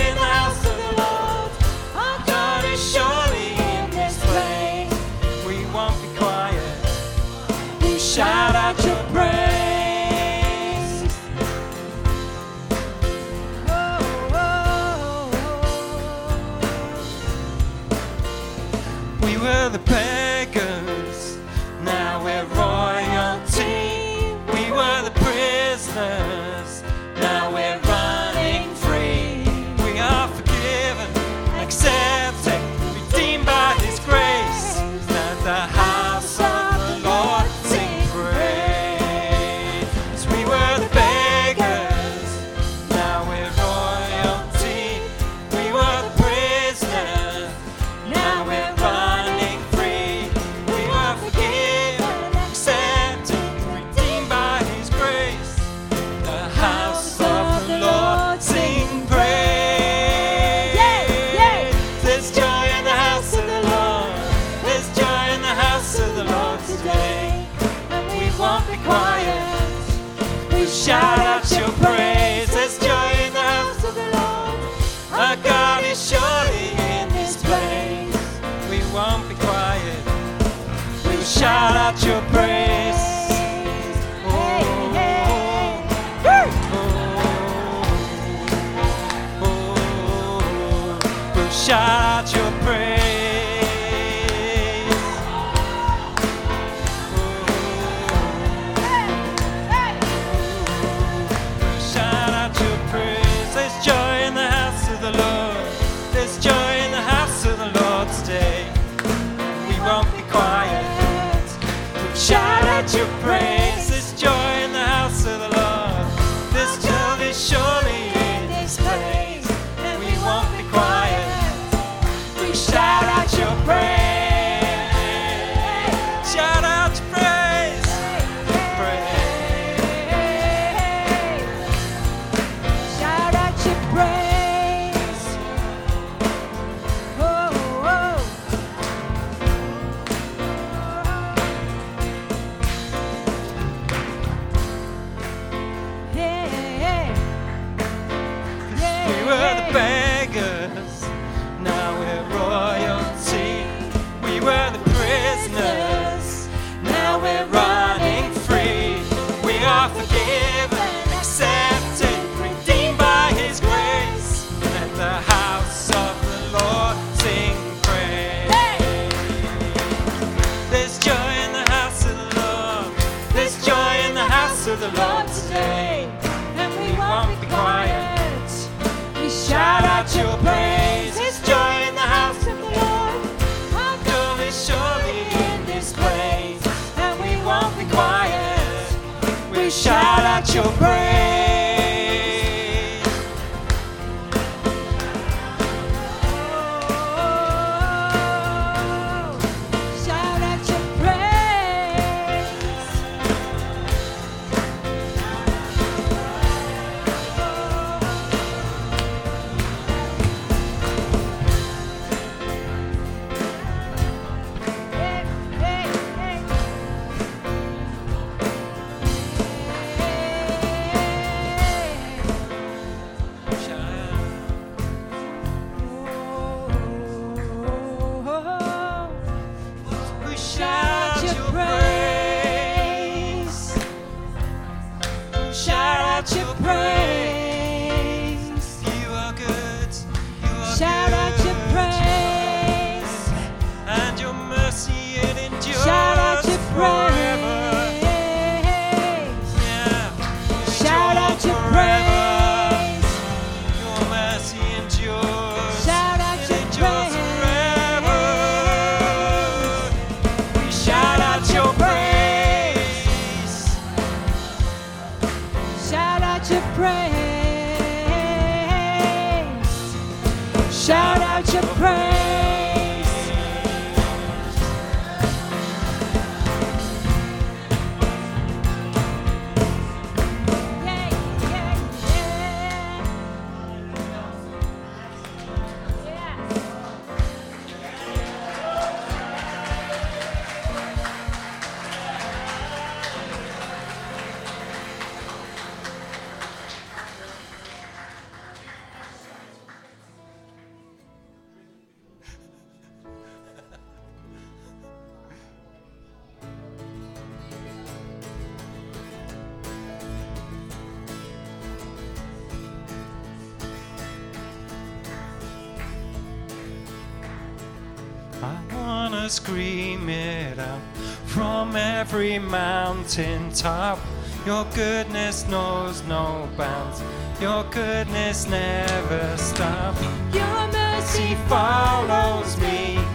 scream 319.28 320.08
it 320.08 320.58
out 320.58 320.80
from 321.26 321.76
every 321.76 322.38
mountain 322.38 323.50
top. 323.52 323.98
Your 324.44 324.64
goodness 324.74 325.48
knows 325.48 326.02
no 326.04 326.48
bounds. 326.56 327.02
Your 327.40 327.64
goodness 327.64 328.48
never 328.48 329.36
stops. 329.36 330.02
Your 330.32 330.68
mercy 330.72 331.34
follows 331.48 332.56
me. 332.58 333.05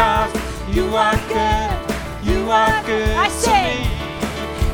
because 0.00 0.32
you 0.74 0.86
are 0.96 1.14
good, 1.28 2.24
you 2.24 2.50
are 2.50 2.82
good 2.86 3.16
I 3.18 3.28
sing. 3.28 3.84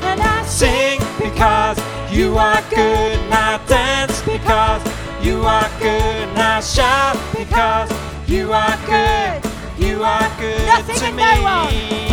And 0.04 0.20
I 0.20 0.44
sing 0.44 1.00
because 1.18 1.78
you 2.12 2.38
are 2.38 2.62
good, 2.70 2.78
and 2.78 3.34
I 3.34 3.60
dance 3.66 4.22
because 4.22 4.82
you 5.20 5.40
are 5.42 5.68
good, 5.80 6.28
and 6.30 6.38
I 6.38 6.60
shout 6.60 7.18
because 7.36 7.90
you 8.28 8.52
are 8.52 8.76
good, 8.86 9.50
you 9.84 10.04
are 10.04 10.30
good 10.38 10.66
Nothing 10.68 10.94
to 10.94 11.12
me. 11.12 12.05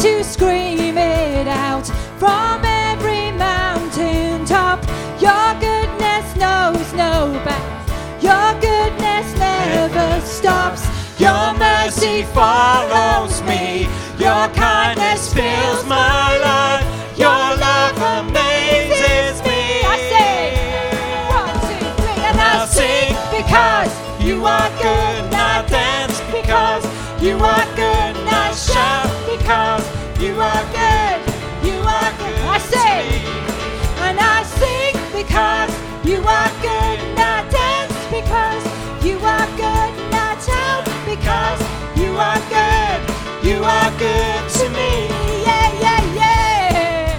to 0.00 0.24
scream 0.24 0.96
it 0.96 1.46
out 1.46 1.86
from 2.18 2.64
every 2.64 3.30
mountain 3.32 4.46
top. 4.46 4.82
Your 5.20 5.52
goodness 5.60 6.36
knows 6.36 6.90
no 6.94 7.38
bounds. 7.44 8.24
Your 8.24 8.54
goodness 8.62 9.34
never 9.38 10.20
stops. 10.22 10.86
Your 11.20 11.52
mercy 11.52 12.22
follows 12.32 13.42
me. 13.42 13.88
Your 14.18 14.48
kindness 14.54 15.34
fills 15.34 15.84
my 15.86 16.38
life. 16.38 16.79
because 35.30 35.70
you 36.04 36.18
are 36.18 36.50
good, 36.60 36.98
I 37.16 37.46
dance 37.50 37.94
because 38.10 38.64
you 39.04 39.16
are 39.18 39.46
good, 39.54 39.92
I 40.12 40.36
shout 40.44 40.84
because 41.06 41.60
you 41.96 42.10
are 42.18 42.40
good, 42.50 43.00
you 43.46 43.62
are 43.62 43.90
good 43.96 44.50
to 44.58 44.68
me. 44.70 45.06
Yeah, 45.46 45.70
yeah, 45.84 46.02
yeah. 46.18 47.14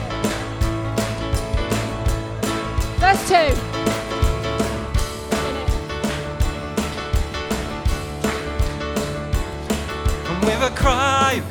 Verse 3.00 3.24
2. 3.30 3.36
With 10.46 10.62
a 10.64 10.72
cry 10.76 11.42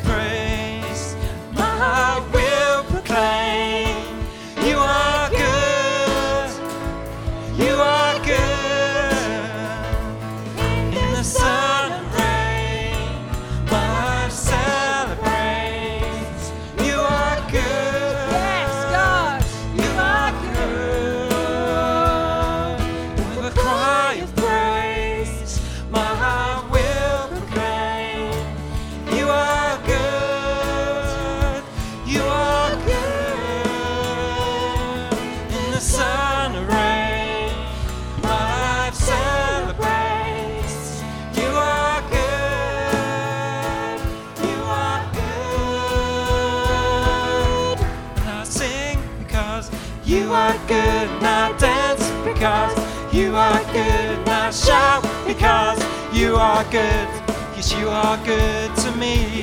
because 52.50 53.14
you 53.14 53.36
are 53.36 53.62
good. 53.72 54.28
I 54.28 54.50
shout 54.50 55.02
because 55.24 55.78
you 56.12 56.34
are 56.34 56.64
good. 56.64 57.08
Yes, 57.54 57.72
you 57.78 57.88
are 57.88 58.16
good 58.24 58.74
to 58.82 58.90
me. 58.96 59.42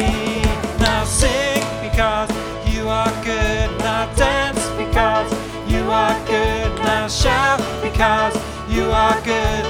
Now 0.80 1.06
sing 1.06 1.64
because 1.82 2.30
you 2.68 2.90
are 2.90 3.14
good. 3.24 3.70
Now 3.80 4.14
dance 4.16 4.60
because 4.72 5.32
you 5.72 5.84
are 5.90 6.20
good. 6.28 6.72
Now 6.84 7.08
shout 7.08 7.62
because 7.82 8.36
you 8.70 8.84
are 8.92 9.20
good. 9.22 9.66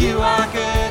You 0.00 0.20
are 0.20 0.46
good 0.52 0.87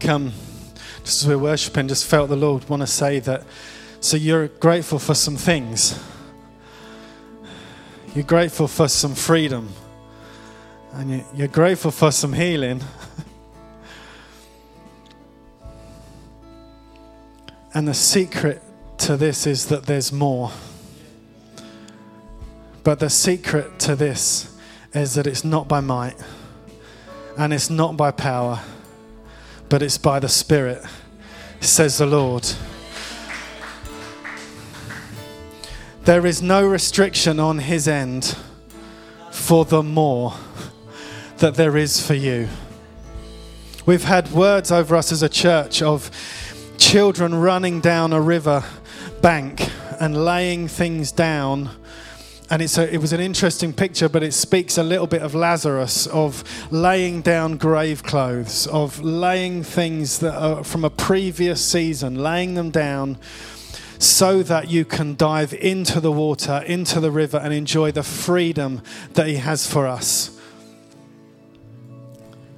Come, 0.00 0.32
just 1.04 1.22
as 1.22 1.28
we're 1.28 1.36
worshiping, 1.38 1.86
just 1.86 2.06
felt 2.06 2.30
the 2.30 2.36
Lord 2.36 2.68
want 2.68 2.80
to 2.80 2.86
say 2.86 3.20
that. 3.20 3.44
So 4.00 4.16
you're 4.16 4.48
grateful 4.48 4.98
for 4.98 5.14
some 5.14 5.36
things. 5.36 6.02
You're 8.14 8.24
grateful 8.24 8.66
for 8.66 8.88
some 8.88 9.14
freedom. 9.14 9.68
And 10.94 11.10
you- 11.10 11.24
you're 11.34 11.48
grateful 11.48 11.90
for 11.90 12.10
some 12.10 12.32
healing. 12.32 12.80
and 17.74 17.86
the 17.86 17.94
secret 17.94 18.62
to 18.98 19.16
this 19.18 19.46
is 19.46 19.66
that 19.66 19.84
there's 19.84 20.10
more. 20.12 20.50
But 22.82 22.98
the 23.00 23.10
secret 23.10 23.78
to 23.80 23.94
this 23.94 24.56
is 24.94 25.14
that 25.14 25.26
it's 25.26 25.44
not 25.44 25.68
by 25.68 25.80
might 25.80 26.16
and 27.36 27.52
it's 27.52 27.68
not 27.70 27.96
by 27.96 28.10
power, 28.10 28.60
but 29.70 29.82
it's 29.82 29.96
by 29.96 30.18
the 30.18 30.28
Spirit, 30.28 30.84
says 31.60 31.96
the 31.98 32.06
Lord. 32.06 32.46
There 36.04 36.26
is 36.26 36.42
no 36.42 36.66
restriction 36.66 37.38
on 37.38 37.60
His 37.60 37.86
end 37.86 38.36
for 39.30 39.64
the 39.64 39.82
more 39.82 40.34
that 41.38 41.54
there 41.54 41.76
is 41.76 42.04
for 42.04 42.14
you. 42.14 42.48
We've 43.86 44.04
had 44.04 44.32
words 44.32 44.72
over 44.72 44.96
us 44.96 45.12
as 45.12 45.22
a 45.22 45.28
church 45.28 45.82
of 45.82 46.10
children 46.76 47.34
running 47.34 47.80
down 47.80 48.12
a 48.12 48.20
river 48.20 48.64
bank 49.22 49.70
and 50.00 50.24
laying 50.24 50.66
things 50.66 51.12
down. 51.12 51.70
And 52.50 52.60
it's 52.60 52.78
a, 52.78 52.92
it 52.92 52.98
was 52.98 53.12
an 53.12 53.20
interesting 53.20 53.72
picture, 53.72 54.08
but 54.08 54.24
it 54.24 54.32
speaks 54.32 54.76
a 54.76 54.82
little 54.82 55.06
bit 55.06 55.22
of 55.22 55.36
Lazarus, 55.36 56.08
of 56.08 56.42
laying 56.72 57.22
down 57.22 57.56
grave 57.56 58.02
clothes, 58.02 58.66
of 58.66 59.00
laying 59.00 59.62
things 59.62 60.18
that 60.18 60.34
are 60.34 60.64
from 60.64 60.84
a 60.84 60.90
previous 60.90 61.64
season, 61.64 62.16
laying 62.16 62.54
them 62.54 62.70
down 62.70 63.18
so 64.00 64.42
that 64.42 64.68
you 64.68 64.84
can 64.84 65.14
dive 65.14 65.54
into 65.54 66.00
the 66.00 66.10
water, 66.10 66.64
into 66.66 66.98
the 66.98 67.10
river, 67.10 67.36
and 67.36 67.54
enjoy 67.54 67.92
the 67.92 68.02
freedom 68.02 68.82
that 69.12 69.28
He 69.28 69.36
has 69.36 69.66
for 69.66 69.86
us. 69.86 70.36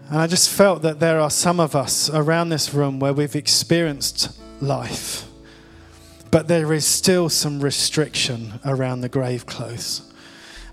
And 0.09 0.21
I 0.21 0.27
just 0.27 0.51
felt 0.51 0.83
that 0.83 1.01
there 1.01 1.21
are 1.21 1.31
some 1.31 1.59
of 1.59 1.75
us 1.75 2.09
around 2.09 2.51
this 2.51 2.73
room 2.73 3.01
where 3.01 3.13
we've 3.13 3.35
experienced 3.35 4.39
life, 4.63 5.27
but 6.33 6.49
there 6.49 6.73
is 6.73 6.87
still 6.87 7.29
some 7.29 7.61
restriction 7.61 8.59
around 8.65 9.03
the 9.03 9.09
grave 9.09 9.45
clothes. 9.45 10.11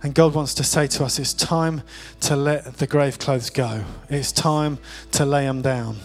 And 0.02 0.16
God 0.16 0.34
wants 0.34 0.54
to 0.56 0.64
say 0.64 0.88
to 0.88 1.04
us, 1.04 1.20
it's 1.20 1.34
time 1.34 1.82
to 2.22 2.38
let 2.38 2.78
the 2.78 2.88
grave 2.88 3.20
clothes 3.20 3.50
go. 3.50 3.84
It's 4.10 4.32
time 4.32 4.80
to 5.12 5.26
lay 5.26 5.46
them 5.46 5.62
down. 5.62 5.98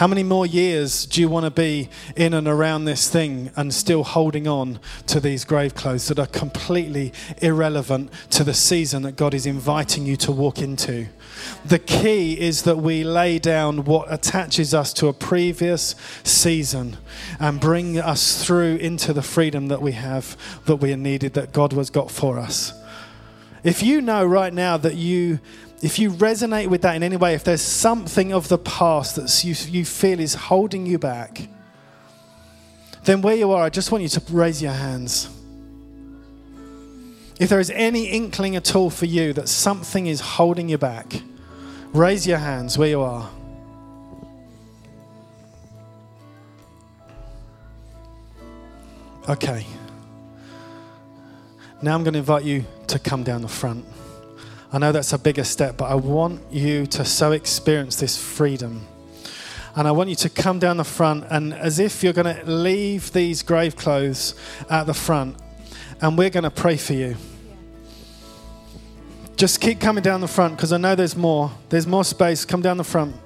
How 0.00 0.06
many 0.06 0.22
more 0.22 0.46
years 0.46 1.04
do 1.04 1.20
you 1.20 1.28
want 1.28 1.44
to 1.44 1.50
be 1.50 1.90
in 2.16 2.32
and 2.32 2.48
around 2.48 2.86
this 2.86 3.10
thing 3.10 3.50
and 3.54 3.74
still 3.74 4.02
holding 4.02 4.48
on 4.48 4.80
to 5.08 5.20
these 5.20 5.44
grave 5.44 5.74
clothes 5.74 6.08
that 6.08 6.18
are 6.18 6.26
completely 6.26 7.12
irrelevant 7.42 8.10
to 8.30 8.42
the 8.42 8.54
season 8.54 9.02
that 9.02 9.16
God 9.16 9.34
is 9.34 9.44
inviting 9.44 10.06
you 10.06 10.16
to 10.16 10.32
walk 10.32 10.62
into? 10.62 11.08
The 11.66 11.78
key 11.78 12.40
is 12.40 12.62
that 12.62 12.78
we 12.78 13.04
lay 13.04 13.38
down 13.38 13.84
what 13.84 14.10
attaches 14.10 14.72
us 14.72 14.94
to 14.94 15.08
a 15.08 15.12
previous 15.12 15.94
season 16.24 16.96
and 17.38 17.60
bring 17.60 17.98
us 17.98 18.42
through 18.42 18.76
into 18.76 19.12
the 19.12 19.20
freedom 19.20 19.68
that 19.68 19.82
we 19.82 19.92
have, 19.92 20.34
that 20.64 20.76
we 20.76 20.94
are 20.94 20.96
needed, 20.96 21.34
that 21.34 21.52
God 21.52 21.74
has 21.74 21.90
got 21.90 22.10
for 22.10 22.38
us. 22.38 22.72
If 23.62 23.82
you 23.82 24.00
know 24.00 24.24
right 24.24 24.54
now 24.54 24.78
that 24.78 24.94
you 24.94 25.40
if 25.82 25.98
you 25.98 26.10
resonate 26.10 26.66
with 26.66 26.82
that 26.82 26.94
in 26.96 27.02
any 27.02 27.16
way, 27.16 27.34
if 27.34 27.44
there's 27.44 27.62
something 27.62 28.32
of 28.32 28.48
the 28.48 28.58
past 28.58 29.16
that 29.16 29.44
you, 29.44 29.54
you 29.70 29.84
feel 29.84 30.20
is 30.20 30.34
holding 30.34 30.84
you 30.86 30.98
back, 30.98 31.48
then 33.04 33.22
where 33.22 33.34
you 33.34 33.50
are, 33.50 33.64
I 33.64 33.70
just 33.70 33.90
want 33.90 34.02
you 34.02 34.08
to 34.10 34.22
raise 34.30 34.60
your 34.60 34.72
hands. 34.72 35.30
If 37.38 37.48
there 37.48 37.60
is 37.60 37.70
any 37.70 38.08
inkling 38.08 38.56
at 38.56 38.76
all 38.76 38.90
for 38.90 39.06
you 39.06 39.32
that 39.32 39.48
something 39.48 40.06
is 40.06 40.20
holding 40.20 40.68
you 40.68 40.76
back, 40.76 41.22
raise 41.94 42.26
your 42.26 42.36
hands 42.36 42.76
where 42.76 42.88
you 42.88 43.00
are. 43.00 43.30
Okay. 49.30 49.64
Now 51.80 51.94
I'm 51.94 52.02
going 52.02 52.12
to 52.12 52.18
invite 52.18 52.44
you 52.44 52.66
to 52.88 52.98
come 52.98 53.22
down 53.22 53.40
the 53.40 53.48
front. 53.48 53.86
I 54.72 54.78
know 54.78 54.92
that's 54.92 55.12
a 55.12 55.18
bigger 55.18 55.44
step, 55.44 55.76
but 55.76 55.86
I 55.86 55.96
want 55.96 56.40
you 56.52 56.86
to 56.86 57.04
so 57.04 57.32
experience 57.32 57.96
this 57.96 58.16
freedom. 58.16 58.86
And 59.74 59.88
I 59.88 59.90
want 59.90 60.10
you 60.10 60.16
to 60.16 60.28
come 60.28 60.58
down 60.58 60.76
the 60.76 60.84
front 60.84 61.24
and 61.30 61.52
as 61.54 61.78
if 61.78 62.02
you're 62.02 62.12
going 62.12 62.34
to 62.36 62.48
leave 62.50 63.12
these 63.12 63.42
grave 63.42 63.76
clothes 63.76 64.34
at 64.68 64.86
the 64.86 64.94
front, 64.94 65.36
and 66.00 66.16
we're 66.16 66.30
going 66.30 66.44
to 66.44 66.50
pray 66.50 66.76
for 66.76 66.92
you. 66.92 67.16
Just 69.36 69.60
keep 69.60 69.80
coming 69.80 70.02
down 70.02 70.20
the 70.20 70.28
front 70.28 70.56
because 70.56 70.72
I 70.72 70.76
know 70.76 70.94
there's 70.94 71.16
more. 71.16 71.50
There's 71.68 71.86
more 71.86 72.04
space. 72.04 72.44
Come 72.44 72.62
down 72.62 72.76
the 72.76 72.84
front. 72.84 73.16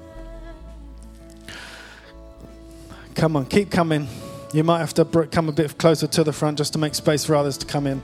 Come 3.15 3.37
on, 3.37 3.47
keep 3.47 3.71
coming. 3.71 4.09
You 4.53 4.65
might 4.65 4.79
have 4.79 4.95
to 4.95 5.05
come 5.05 5.49
a 5.49 5.53
bit 5.53 5.77
closer 5.79 6.07
to 6.07 6.25
the 6.25 6.33
front 6.33 6.59
just 6.59 6.73
to 6.73 6.79
make 6.79 6.95
space 6.95 7.25
for 7.25 7.35
others 7.35 7.59
to 7.59 7.67
come 7.67 7.87
in. 7.87 8.03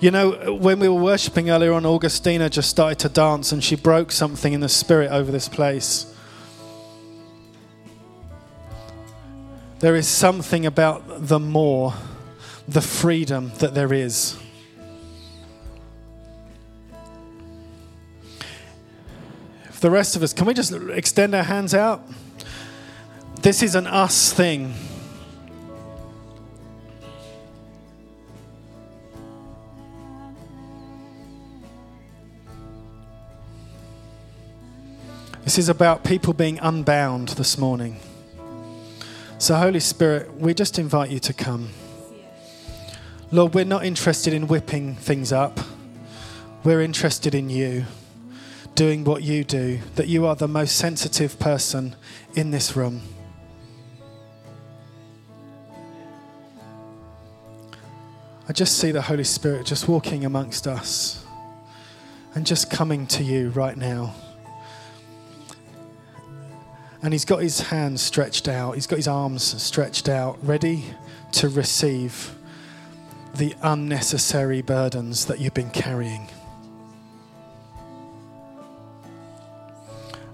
You 0.00 0.12
know, 0.12 0.54
when 0.54 0.78
we 0.78 0.88
were 0.88 1.00
worshipping 1.00 1.50
earlier 1.50 1.72
on, 1.72 1.84
Augustina 1.84 2.48
just 2.48 2.70
started 2.70 3.00
to 3.00 3.08
dance 3.08 3.50
and 3.50 3.64
she 3.64 3.74
broke 3.74 4.12
something 4.12 4.52
in 4.52 4.60
the 4.60 4.68
spirit 4.68 5.10
over 5.10 5.32
this 5.32 5.48
place. 5.48 6.14
There 9.80 9.96
is 9.96 10.06
something 10.06 10.66
about 10.66 11.26
the 11.26 11.40
more, 11.40 11.94
the 12.68 12.80
freedom 12.80 13.50
that 13.58 13.74
there 13.74 13.92
is. 13.92 14.38
If 19.68 19.80
the 19.80 19.90
rest 19.90 20.14
of 20.14 20.22
us, 20.22 20.32
can 20.32 20.46
we 20.46 20.54
just 20.54 20.72
extend 20.72 21.34
our 21.34 21.42
hands 21.42 21.74
out? 21.74 22.06
This 23.42 23.64
is 23.64 23.74
an 23.74 23.88
us 23.88 24.32
thing. 24.32 24.74
This 35.48 35.56
is 35.56 35.70
about 35.70 36.04
people 36.04 36.34
being 36.34 36.58
unbound 36.58 37.28
this 37.30 37.56
morning. 37.56 37.96
So, 39.38 39.54
Holy 39.54 39.80
Spirit, 39.80 40.38
we 40.38 40.52
just 40.52 40.78
invite 40.78 41.08
you 41.08 41.18
to 41.20 41.32
come. 41.32 41.70
Lord, 43.32 43.54
we're 43.54 43.64
not 43.64 43.82
interested 43.82 44.34
in 44.34 44.46
whipping 44.46 44.96
things 44.96 45.32
up. 45.32 45.58
We're 46.64 46.82
interested 46.82 47.34
in 47.34 47.48
you 47.48 47.86
doing 48.74 49.04
what 49.04 49.22
you 49.22 49.42
do, 49.42 49.78
that 49.94 50.06
you 50.06 50.26
are 50.26 50.36
the 50.36 50.46
most 50.46 50.76
sensitive 50.76 51.38
person 51.38 51.96
in 52.34 52.50
this 52.50 52.76
room. 52.76 53.00
I 58.46 58.52
just 58.52 58.76
see 58.76 58.90
the 58.90 59.00
Holy 59.00 59.24
Spirit 59.24 59.64
just 59.64 59.88
walking 59.88 60.26
amongst 60.26 60.66
us 60.66 61.24
and 62.34 62.44
just 62.44 62.70
coming 62.70 63.06
to 63.06 63.24
you 63.24 63.48
right 63.48 63.78
now. 63.78 64.14
And 67.02 67.12
he's 67.12 67.24
got 67.24 67.42
his 67.42 67.60
hands 67.60 68.02
stretched 68.02 68.48
out, 68.48 68.74
he's 68.74 68.86
got 68.86 68.96
his 68.96 69.08
arms 69.08 69.62
stretched 69.62 70.08
out, 70.08 70.38
ready 70.42 70.84
to 71.32 71.48
receive 71.48 72.34
the 73.36 73.54
unnecessary 73.62 74.62
burdens 74.62 75.26
that 75.26 75.38
you've 75.38 75.54
been 75.54 75.70
carrying. 75.70 76.28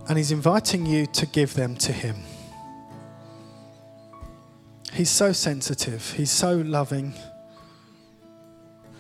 And 0.08 0.18
he's 0.18 0.32
inviting 0.32 0.86
you 0.86 1.06
to 1.06 1.26
give 1.26 1.54
them 1.54 1.76
to 1.76 1.92
him. 1.92 2.16
He's 4.92 5.10
so 5.10 5.32
sensitive, 5.32 6.12
he's 6.12 6.30
so 6.30 6.56
loving. 6.56 7.14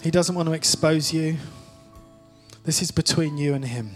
He 0.02 0.10
doesn't 0.10 0.34
want 0.34 0.48
to 0.48 0.52
expose 0.52 1.12
you. 1.14 1.38
This 2.64 2.82
is 2.82 2.90
between 2.90 3.38
you 3.38 3.54
and 3.54 3.64
him. 3.64 3.92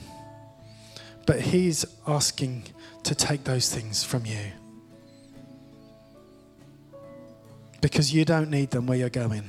But 1.28 1.42
he's 1.42 1.84
asking 2.06 2.62
to 3.02 3.14
take 3.14 3.44
those 3.44 3.68
things 3.68 4.02
from 4.02 4.24
you. 4.24 4.46
Because 7.82 8.14
you 8.14 8.24
don't 8.24 8.48
need 8.48 8.70
them 8.70 8.86
where 8.86 8.96
you're 8.96 9.10
going. 9.10 9.44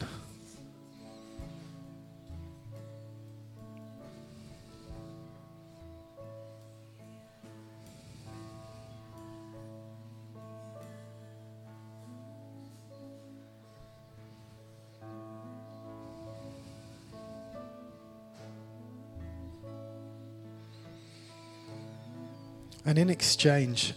And 22.99 23.09
in 23.09 23.13
exchange, 23.13 23.93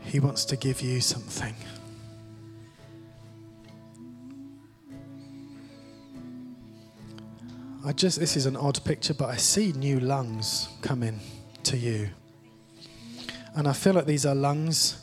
he 0.00 0.20
wants 0.20 0.44
to 0.44 0.56
give 0.56 0.82
you 0.82 1.00
something. 1.00 1.54
I 7.82 7.92
just, 7.92 8.20
this 8.20 8.36
is 8.36 8.44
an 8.44 8.56
odd 8.56 8.84
picture, 8.84 9.14
but 9.14 9.30
I 9.30 9.36
see 9.36 9.72
new 9.72 10.00
lungs 10.00 10.68
coming 10.82 11.18
to 11.62 11.78
you. 11.78 12.10
And 13.54 13.66
I 13.66 13.72
feel 13.72 13.94
like 13.94 14.04
these 14.04 14.26
are 14.26 14.34
lungs 14.34 15.00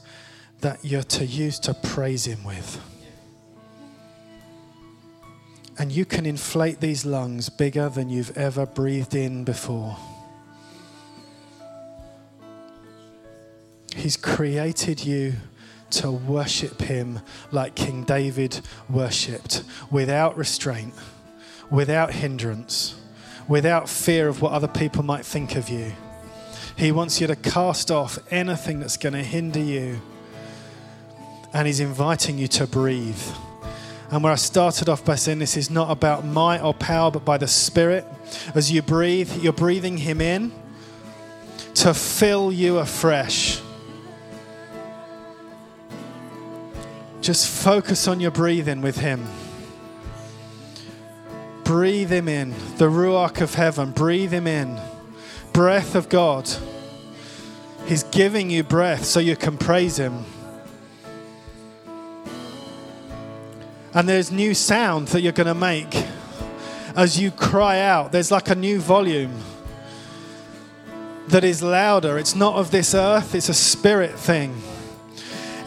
that 0.62 0.86
you're 0.86 1.02
to 1.02 1.26
use 1.26 1.58
to 1.62 1.74
praise 1.74 2.28
him 2.28 2.44
with. 2.44 2.80
And 5.80 5.92
you 5.92 6.06
can 6.06 6.28
inflate 6.28 6.82
these 6.82 7.04
lungs 7.04 7.50
bigger 7.50 7.90
than 7.90 8.10
you've 8.10 8.38
ever 8.38 8.68
breathed 8.68 9.16
in 9.16 9.44
before. 9.44 9.98
He's 14.08 14.16
created 14.16 15.04
you 15.04 15.34
to 15.90 16.10
worship 16.10 16.80
Him 16.80 17.20
like 17.52 17.76
King 17.76 18.06
David 18.06 18.62
worshipped, 18.90 19.64
without 19.92 20.38
restraint, 20.38 20.94
without 21.70 22.14
hindrance, 22.14 22.96
without 23.50 23.90
fear 23.90 24.30
of 24.30 24.42
what 24.42 24.54
other 24.54 24.70
people 24.70 25.04
might 25.04 25.26
think 25.26 25.58
of 25.58 25.68
you. 25.68 25.92
He 26.78 26.90
wants 26.94 27.20
you 27.20 27.28
to 27.28 27.36
cast 27.36 27.92
off 27.92 28.18
anything 28.32 28.80
that's 28.80 28.96
going 28.96 29.12
to 29.12 29.22
hinder 29.22 29.60
you. 29.60 30.00
And 31.52 31.68
He's 31.68 31.82
inviting 31.82 32.38
you 32.38 32.48
to 32.48 32.66
breathe. 32.66 33.22
And 34.10 34.24
where 34.24 34.32
I 34.32 34.38
started 34.38 34.88
off 34.88 35.04
by 35.04 35.16
saying 35.16 35.40
this 35.40 35.58
is 35.58 35.70
not 35.70 35.92
about 35.92 36.24
might 36.24 36.62
or 36.62 36.74
power, 36.74 37.12
but 37.12 37.26
by 37.26 37.38
the 37.38 37.48
Spirit. 37.50 38.06
As 38.56 38.72
you 38.72 38.82
breathe, 38.82 39.44
you're 39.44 39.52
breathing 39.52 39.98
Him 39.98 40.22
in 40.22 40.54
to 41.74 41.94
fill 41.94 42.54
you 42.54 42.78
afresh. 42.78 43.64
Just 47.28 47.50
focus 47.50 48.08
on 48.08 48.22
your 48.22 48.32
breathing 48.32 48.82
with 48.82 49.00
Him. 49.00 49.28
Breathe 51.66 52.10
Him 52.10 52.30
in, 52.30 52.52
the 52.78 52.86
Ruach 52.86 53.42
of 53.42 53.54
heaven. 53.54 53.92
Breathe 53.92 54.32
Him 54.32 54.48
in. 54.48 54.80
Breath 55.52 55.94
of 55.94 56.08
God. 56.08 56.50
He's 57.86 58.04
giving 58.04 58.50
you 58.50 58.64
breath 58.64 59.04
so 59.04 59.20
you 59.20 59.36
can 59.36 59.58
praise 59.58 60.00
Him. 60.00 60.24
And 63.94 64.08
there's 64.08 64.32
new 64.32 64.54
sound 64.54 65.10
that 65.10 65.20
you're 65.20 65.34
going 65.34 65.48
to 65.48 65.54
make 65.54 66.06
as 66.96 67.20
you 67.20 67.30
cry 67.32 67.82
out. 67.82 68.14
There's 68.14 68.32
like 68.32 68.50
a 68.50 68.56
new 68.56 68.80
volume. 68.80 69.38
that 71.28 71.44
is 71.44 71.62
louder. 71.62 72.18
It's 72.18 72.36
not 72.36 72.56
of 72.56 72.72
this 72.72 72.96
earth, 72.96 73.36
it's 73.36 73.50
a 73.50 73.54
spirit 73.54 74.18
thing. 74.18 74.56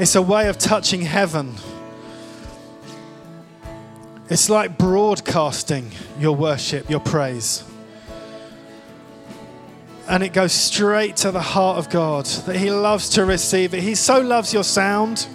It's 0.00 0.14
a 0.14 0.22
way 0.22 0.48
of 0.48 0.56
touching 0.56 1.02
heaven. 1.02 1.56
It's 4.30 4.48
like 4.48 4.78
broadcasting 4.78 5.90
your 6.18 6.34
worship, 6.34 6.88
your 6.88 7.00
praise. 7.00 7.62
And 10.08 10.22
it 10.22 10.32
goes 10.32 10.54
straight 10.54 11.16
to 11.16 11.30
the 11.30 11.42
heart 11.42 11.76
of 11.76 11.90
God 11.90 12.24
that 12.46 12.56
He 12.56 12.70
loves 12.70 13.10
to 13.10 13.26
receive 13.26 13.74
it. 13.74 13.82
He 13.82 13.94
so 13.94 14.22
loves 14.22 14.54
your 14.54 14.64
sound. 14.64 15.26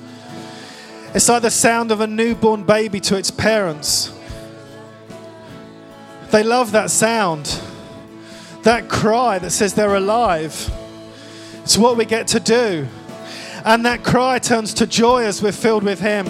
It's 1.13 1.29
like 1.29 1.43
the 1.43 1.51
sound 1.51 1.91
of 1.91 2.01
a 2.01 2.07
newborn 2.07 2.63
baby 2.63 2.99
to 3.01 3.15
its 3.15 3.29
parents. 3.29 4.11
They 6.31 6.41
love 6.41 6.71
that 6.71 6.89
sound, 6.89 7.61
that 8.63 8.89
cry 8.89 9.37
that 9.37 9.51
says 9.51 9.75
they're 9.75 9.93
alive. 9.93 10.71
It's 11.61 11.77
what 11.77 11.97
we 11.97 12.05
get 12.05 12.29
to 12.29 12.39
do. 12.39 12.87
And 13.65 13.83
that 13.85 14.03
cry 14.03 14.37
turns 14.37 14.75
to 14.75 14.85
joy 14.85 15.23
as 15.23 15.41
we're 15.41 15.51
filled 15.51 15.83
with 15.83 15.99
Him. 15.99 16.27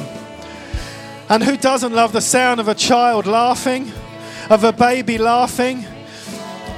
And 1.28 1.44
who 1.44 1.58
doesn't 1.58 1.94
love 1.94 2.14
the 2.14 2.22
sound 2.22 2.62
of 2.62 2.70
a 2.70 2.74
child 2.76 3.28
laughing, 3.28 3.92
of 4.50 4.64
a 4.64 4.72
baby 4.72 5.18
laughing? 5.18 5.86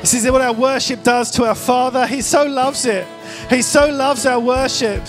This 0.02 0.16
is 0.16 0.32
what 0.32 0.42
our 0.42 0.54
worship 0.54 1.04
does 1.04 1.30
to 1.32 1.46
our 1.46 1.54
Father. 1.54 2.08
He 2.08 2.22
so 2.22 2.46
loves 2.46 2.86
it. 2.86 3.06
He 3.52 3.62
so 3.62 3.90
loves 3.92 4.26
our 4.26 4.40
worship. 4.40 5.04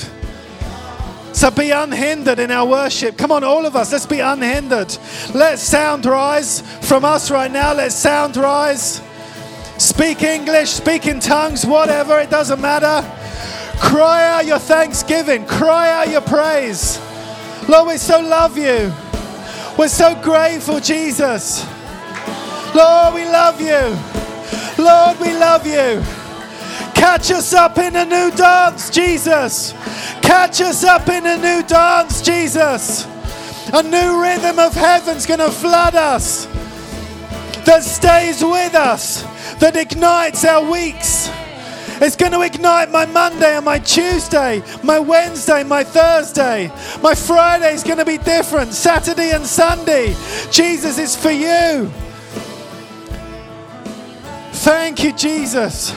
So 1.33 1.51
be 1.51 1.71
unhindered 1.71 2.41
in 2.41 2.51
our 2.51 2.67
worship. 2.67 3.17
Come 3.17 3.33
on, 3.33 3.43
all 3.43 3.65
of 3.65 3.75
us, 3.75 3.93
let's 3.93 4.07
be 4.07 4.21
unhindered. 4.21 4.95
Let 5.35 5.59
sound 5.59 6.05
rise 6.05 6.61
from 6.87 7.05
us 7.07 7.31
right 7.31 7.51
now. 7.51 7.73
Let 7.73 7.93
sound 7.93 8.37
rise. 8.37 9.01
Speak 9.79 10.23
English, 10.23 10.71
speak 10.71 11.07
in 11.07 11.21
tongues, 11.21 11.65
whatever, 11.65 12.19
it 12.19 12.29
doesn't 12.29 12.61
matter. 12.61 13.09
Cry 13.81 14.27
out 14.29 14.47
your 14.47 14.59
thanksgiving, 14.59 15.47
cry 15.47 15.91
out 15.91 16.09
your 16.11 16.21
praise. 16.21 17.01
Lord, 17.69 17.89
we 17.89 17.97
so 17.97 18.21
love 18.21 18.57
you. 18.57 18.93
We're 19.79 19.89
so 19.89 20.15
grateful, 20.23 20.81
Jesus. 20.81 21.65
Lord, 22.75 23.15
we 23.15 23.25
love 23.25 23.61
you. 23.61 23.97
Lord, 24.83 25.19
we 25.21 25.33
love 25.33 25.67
you. 25.67 26.03
Catch 26.95 27.31
us 27.31 27.53
up 27.53 27.79
in 27.79 27.95
a 27.95 28.05
new 28.05 28.31
dance, 28.33 28.91
Jesus. 28.91 29.73
Catch 30.23 30.61
us 30.61 30.85
up 30.85 31.09
in 31.09 31.27
a 31.27 31.37
new 31.37 31.63
dance, 31.67 32.21
Jesus. 32.23 33.07
A 33.73 33.83
new 33.83 34.23
rhythm 34.23 34.59
of 34.59 34.75
heaven's 34.75 35.27
going 35.27 35.41
to 35.41 35.51
flood 35.51 35.95
us, 35.95 36.47
that 37.65 37.83
stays 37.85 38.43
with 38.43 38.75
us, 38.75 39.23
that 39.61 39.77
ignites 39.77 40.45
our 40.45 40.69
weeks. 40.69 41.31
It's 42.01 42.17
going 42.17 42.33
to 42.33 42.43
ignite 42.43 42.91
my 42.91 43.07
Monday 43.07 43.57
and 43.57 43.65
my 43.65 43.79
Tuesday, 43.79 44.63
my 44.85 44.99
Wednesday, 44.99 45.65
my 45.65 45.83
Thursday. 45.83 46.71
My 47.03 47.15
Friday 47.15 47.75
is 47.75 47.83
going 47.83 47.99
to 47.99 48.05
be 48.05 48.19
different. 48.19 48.73
Saturday 48.73 49.33
and 49.33 49.45
Sunday. 49.45 50.15
Jesus 50.51 50.99
is 50.99 51.17
for 51.17 51.31
you. 51.31 51.91
Thank 54.53 55.03
you, 55.03 55.13
Jesus. 55.13 55.95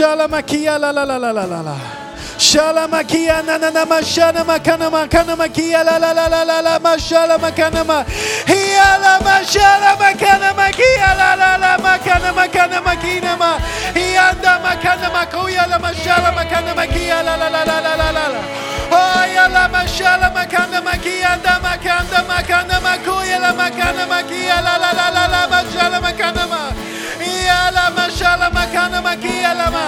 La 0.00 0.14
la 0.14 1.04
la 1.04 1.16
la 1.16 1.30
la 1.30 1.44
la 1.44 1.60
la. 1.60 2.07
Shalamakia 2.38 3.42
na 3.44 3.58
na 3.58 3.68
na 3.70 3.84
ma 3.84 3.96
shana 4.00 4.44
makana 4.44 4.88
makana 4.90 5.34
makia 5.36 5.82
la 5.84 5.98
la 5.98 6.12
la 6.12 6.28
la 6.28 6.44
la 6.44 6.60
la 6.60 6.78
ma 6.78 6.94
shala 6.96 7.36
makana 7.36 7.84
ma 7.84 8.04
hiya 8.46 8.98
la 9.02 9.18
ma 9.26 9.42
shala 9.42 9.96
makana 9.98 10.54
makia 10.54 11.16
la 11.18 11.34
la 11.34 11.56
la 11.58 11.76
makana 11.78 12.32
makana 12.32 12.80
makina 12.80 13.36
ma 13.36 13.58
hiya 13.92 14.30
makana 14.62 15.10
makuya 15.10 15.66
la 15.68 15.78
ma 15.80 15.90
shala 15.92 16.30
makana 16.30 16.74
makia 16.76 17.24
la 17.24 17.34
la 17.36 17.48
la 17.50 17.64
la 17.64 17.80
la 17.80 17.94
la 17.96 18.10
la 18.12 18.28
la 18.30 18.40
Oya 18.88 19.48
la 19.48 19.66
ma 19.68 19.82
shala 19.84 20.30
makana 20.30 20.80
makia 20.80 21.42
da 21.42 21.58
makanda 21.58 22.22
makana 22.22 22.78
makuya 22.80 23.40
la 23.40 23.52
makana 23.52 24.06
makia 24.06 24.62
la 24.62 24.78
la 24.78 24.92
la 24.94 25.10
la 25.10 25.26
la 25.26 25.48
ma 25.50 25.60
shala 25.74 26.00
makana 26.00 26.46
ma 26.46 26.70
hiya 27.18 27.70
la 27.74 27.90
ma 27.90 28.06
shala 28.08 28.48
makana 28.50 29.02
makia 29.02 29.54
la 29.58 29.70
ma 29.70 29.86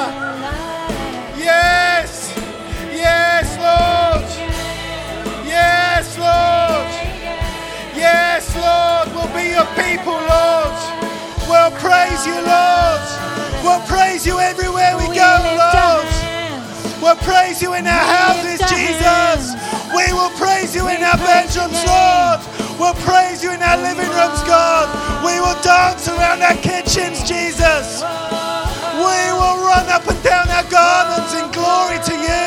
Yes. 1.40 2.19
Yes, 3.00 3.48
Lord. 3.56 4.28
Yes, 5.46 6.18
Lord. 6.20 6.88
Yes, 7.96 8.44
Lord. 8.54 9.06
We'll 9.16 9.32
be 9.32 9.56
your 9.56 9.68
people, 9.80 10.20
Lord. 10.20 10.76
We'll 11.48 11.72
praise 11.80 12.26
you, 12.28 12.36
Lord. 12.44 13.02
We'll 13.64 13.84
praise 13.88 14.26
you 14.26 14.38
everywhere 14.38 14.96
we 14.98 15.06
go, 15.16 15.32
Lord. 15.56 16.06
We'll 17.00 17.16
praise 17.24 17.62
you 17.62 17.74
in 17.74 17.86
our 17.86 18.04
houses, 18.04 18.60
Jesus. 18.68 19.56
We 19.96 20.12
will 20.12 20.30
praise 20.36 20.74
you 20.74 20.86
in 20.88 21.02
our 21.02 21.16
bedrooms, 21.16 21.80
Lord. 21.88 22.40
We'll 22.78 23.00
praise 23.08 23.42
you 23.42 23.52
in 23.52 23.62
our 23.62 23.76
living 23.76 24.08
rooms, 24.08 24.42
God. 24.44 24.86
We 25.24 25.40
will 25.40 25.56
dance 25.62 26.06
around 26.08 26.42
our 26.42 26.56
kitchens, 26.60 27.24
Jesus. 27.24 28.02
We 29.00 29.20
will 29.32 29.58
run 29.64 29.88
up 29.88 30.06
and 30.06 30.22
down 30.22 30.48
our 30.48 30.64
gardens 30.68 31.32
in 31.34 31.48
glory 31.52 31.98
to 32.04 32.14
you, 32.14 32.46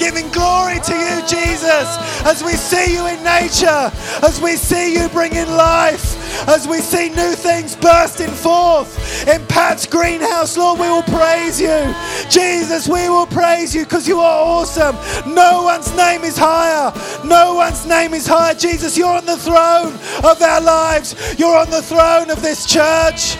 giving 0.00 0.30
glory 0.30 0.80
to 0.80 0.96
you, 0.96 1.20
Jesus, 1.28 1.86
as 2.24 2.42
we 2.42 2.52
see 2.52 2.94
you 2.94 3.06
in 3.06 3.22
nature, 3.22 3.92
as 4.24 4.40
we 4.40 4.56
see 4.56 4.94
you 4.94 5.10
bringing 5.10 5.46
life, 5.46 6.16
as 6.48 6.66
we 6.66 6.78
see 6.78 7.08
new 7.10 7.32
things 7.34 7.76
bursting 7.76 8.30
forth 8.30 9.26
in 9.28 9.44
Pat's 9.46 9.86
greenhouse. 9.86 10.56
Lord, 10.56 10.80
we 10.80 10.88
will 10.88 11.02
praise 11.02 11.60
you. 11.60 11.94
Jesus, 12.28 12.88
we 12.88 13.08
will 13.08 13.26
praise 13.26 13.74
you 13.74 13.84
because 13.84 14.06
you 14.08 14.20
are 14.20 14.42
awesome. 14.42 14.96
No 15.32 15.62
one's 15.62 15.94
name 15.96 16.22
is 16.22 16.36
higher. 16.36 16.92
No 17.24 17.54
one's 17.54 17.86
name 17.86 18.14
is 18.14 18.26
higher. 18.26 18.54
Jesus, 18.54 18.96
you're 18.96 19.16
on 19.16 19.26
the 19.26 19.36
throne 19.36 19.94
of 20.24 20.40
our 20.40 20.60
lives. 20.60 21.38
You're 21.38 21.56
on 21.56 21.70
the 21.70 21.82
throne 21.82 22.30
of 22.30 22.42
this 22.42 22.66
church. 22.66 23.36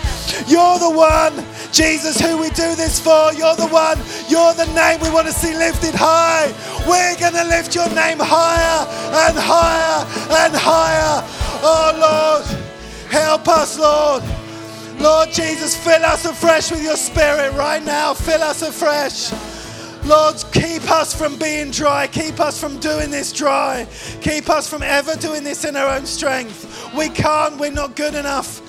You're 0.48 0.78
the 0.78 0.90
one, 0.90 1.44
Jesus, 1.72 2.20
who 2.20 2.38
we 2.38 2.48
do 2.50 2.74
this 2.74 3.00
for. 3.00 3.32
You're 3.34 3.56
the 3.56 3.68
one. 3.68 3.98
You're 4.28 4.54
the 4.54 4.66
name 4.74 5.00
we 5.00 5.10
want 5.10 5.26
to 5.26 5.32
see 5.32 5.54
lifted 5.56 5.94
high. 5.94 6.52
We're 6.88 7.16
going 7.18 7.34
to 7.34 7.44
lift 7.44 7.74
your 7.74 7.88
name 7.94 8.18
higher 8.20 8.86
and 9.28 9.36
higher 9.38 10.06
and 10.44 10.54
higher. 10.54 11.22
Oh, 11.62 11.92
Lord, 12.00 12.69
help 13.10 13.48
us, 13.48 13.78
Lord. 13.78 14.22
Lord 15.00 15.30
Jesus, 15.30 15.76
fill 15.76 16.04
us 16.04 16.24
afresh 16.24 16.70
with 16.70 16.82
your 16.82 16.96
spirit 16.96 17.52
right 17.54 17.82
now. 17.82 18.12
Fill 18.14 18.42
us 18.42 18.62
afresh. 18.62 19.32
Lord, 20.04 20.36
keep 20.52 20.90
us 20.90 21.14
from 21.14 21.38
being 21.38 21.70
dry. 21.70 22.06
Keep 22.06 22.40
us 22.40 22.60
from 22.60 22.78
doing 22.80 23.10
this 23.10 23.32
dry. 23.32 23.86
Keep 24.20 24.48
us 24.50 24.68
from 24.68 24.82
ever 24.82 25.14
doing 25.16 25.44
this 25.44 25.64
in 25.64 25.76
our 25.76 25.88
own 25.94 26.06
strength. 26.06 26.92
We 26.94 27.08
can't. 27.08 27.58
We're 27.58 27.72
not 27.72 27.96
good 27.96 28.14
enough. 28.14 28.60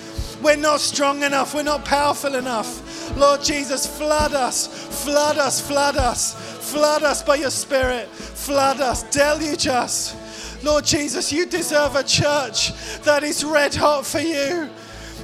We're 0.42 0.58
not 0.58 0.80
strong 0.80 1.24
enough. 1.24 1.54
We're 1.54 1.64
not 1.64 1.86
powerful 1.86 2.36
enough. 2.36 3.16
Lord 3.18 3.42
Jesus, 3.42 3.86
flood 3.86 4.34
us. 4.34 4.68
Flood 5.04 5.38
us. 5.38 5.60
Flood 5.62 5.98
us. 5.98 6.34
Flood 6.72 7.04
us 7.04 7.24
by 7.24 7.36
your 7.36 7.50
spirit. 7.50 8.08
Flood 8.10 8.82
us. 8.82 9.04
Deluge 9.04 9.68
us. 9.68 10.16
Lord 10.64 10.86
Jesus, 10.86 11.32
you 11.32 11.46
deserve 11.46 11.96
a 11.96 12.04
church 12.04 12.72
that 13.02 13.24
is 13.24 13.44
red 13.44 13.74
hot 13.74 14.06
for 14.06 14.20
you. 14.20 14.70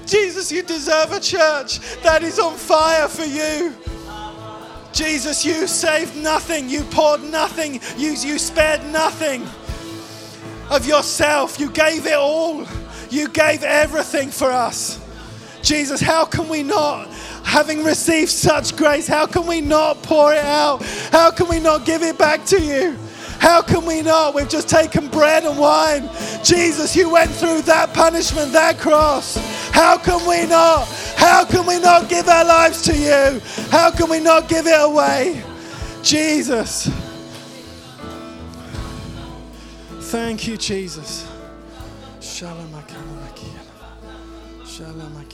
Jesus, 0.06 0.52
you 0.52 0.64
deserve 0.64 1.12
a 1.12 1.20
church 1.20 1.80
that 2.02 2.24
is 2.24 2.40
on 2.40 2.56
fire 2.56 3.08
for 3.08 3.26
you. 3.26 3.74
Jesus, 4.94 5.46
you 5.46 5.68
saved 5.68 6.16
nothing, 6.16 6.70
you 6.70 6.84
poured 6.86 7.22
nothing, 7.22 7.80
you, 7.98 8.12
you 8.14 8.40
spared 8.40 8.84
nothing 8.86 9.46
of 10.72 10.88
yourself. 10.88 11.60
You 11.60 11.70
gave 11.70 12.08
it 12.08 12.16
all, 12.16 12.66
you 13.10 13.28
gave 13.30 13.64
everything 13.64 14.30
for 14.30 14.52
us. 14.52 15.00
Jesus, 15.62 16.02
how 16.02 16.26
can 16.26 16.48
we 16.50 16.64
not, 16.64 17.10
having 17.44 17.84
received 17.84 18.32
such 18.32 18.76
grace, 18.76 19.06
how 19.06 19.28
can 19.28 19.46
we 19.46 19.62
not 19.62 20.02
pour 20.02 20.34
it 20.34 20.44
out? 20.44 20.82
How 21.12 21.30
can 21.30 21.48
we 21.48 21.60
not 21.60 21.86
give 21.86 22.02
it 22.02 22.18
back 22.18 22.46
to 22.46 22.62
you? 22.62 22.98
How 23.40 23.62
can 23.62 23.86
we 23.86 24.02
not? 24.02 24.34
We've 24.34 24.50
just 24.50 24.70
taken 24.70 25.08
bread 25.08 25.44
and 25.44 25.58
wine. 25.58 26.10
Jesus, 26.44 26.96
you 26.96 27.10
went 27.10 27.32
through 27.32 27.62
that 27.64 27.94
punishment, 27.94 28.52
that 28.54 28.80
cross. 28.80 29.38
How 29.72 29.98
can 29.98 30.28
we 30.28 30.46
not? 30.48 30.88
How 31.16 31.46
can 31.46 31.66
we 31.66 31.80
not 31.80 32.10
give 32.10 32.28
our 32.28 32.46
lives 32.46 32.82
to 32.84 32.96
you? 32.96 33.42
How 33.70 33.92
can 33.92 34.10
we 34.10 34.20
not 34.20 34.48
give 34.50 34.68
it 34.68 34.80
away? 34.80 35.44
Jesus. 36.04 36.90
Thank 40.00 40.48
you, 40.48 40.58
Jesus. 40.58 41.28
Shalom. 42.22 42.72
Shalom. 44.66 45.26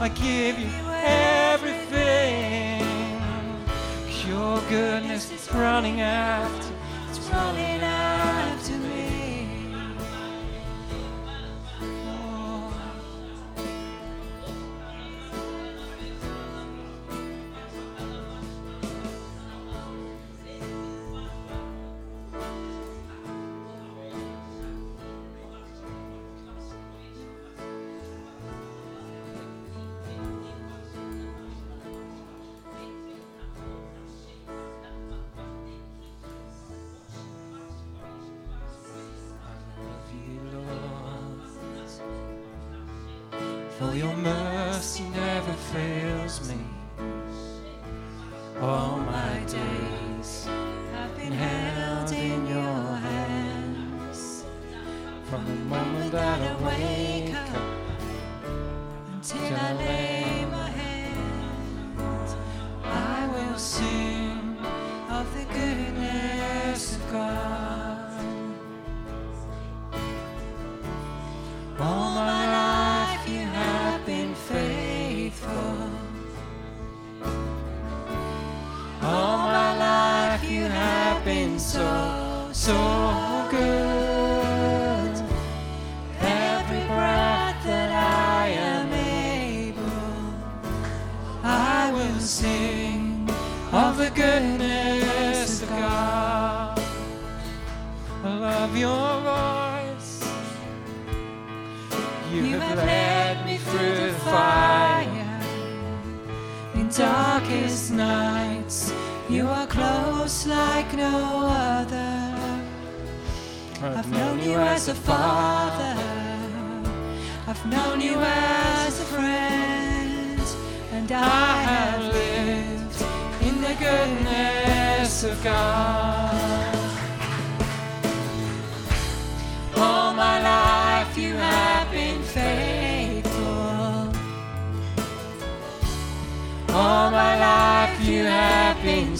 I 0.00 0.08
give 0.10 0.60
you 0.60 0.70
everything. 1.02 2.84
Your 4.28 4.60
goodness 4.68 5.32
is 5.32 5.52
running 5.52 6.00
after, 6.00 6.72
it's 7.10 7.18
running 7.30 7.82
out. 7.82 7.97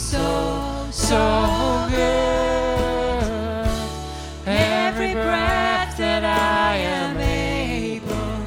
so, 0.08 0.88
so 0.90 1.86
good. 1.90 3.68
Every 4.46 5.12
breath 5.12 5.98
that 5.98 6.24
I 6.24 6.76
am 6.76 7.18
able, 7.18 8.42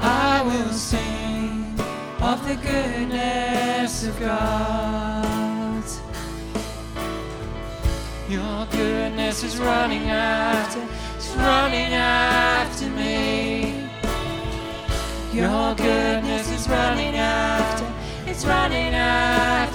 I 0.00 0.42
will 0.42 0.72
sing 0.72 1.74
of 2.20 2.38
the 2.46 2.54
goodness 2.54 4.06
of 4.06 4.20
God. 4.20 5.84
Your 8.28 8.66
goodness 8.70 9.42
is 9.42 9.58
running 9.58 10.08
after, 10.10 10.80
it's 11.16 11.34
running 11.34 11.92
after 11.92 12.88
me. 12.90 13.90
Your 15.32 15.74
goodness 15.74 16.48
is 16.52 16.68
running 16.68 17.16
after, 17.16 17.86
it's 18.30 18.44
running 18.44 18.94
after 18.94 19.69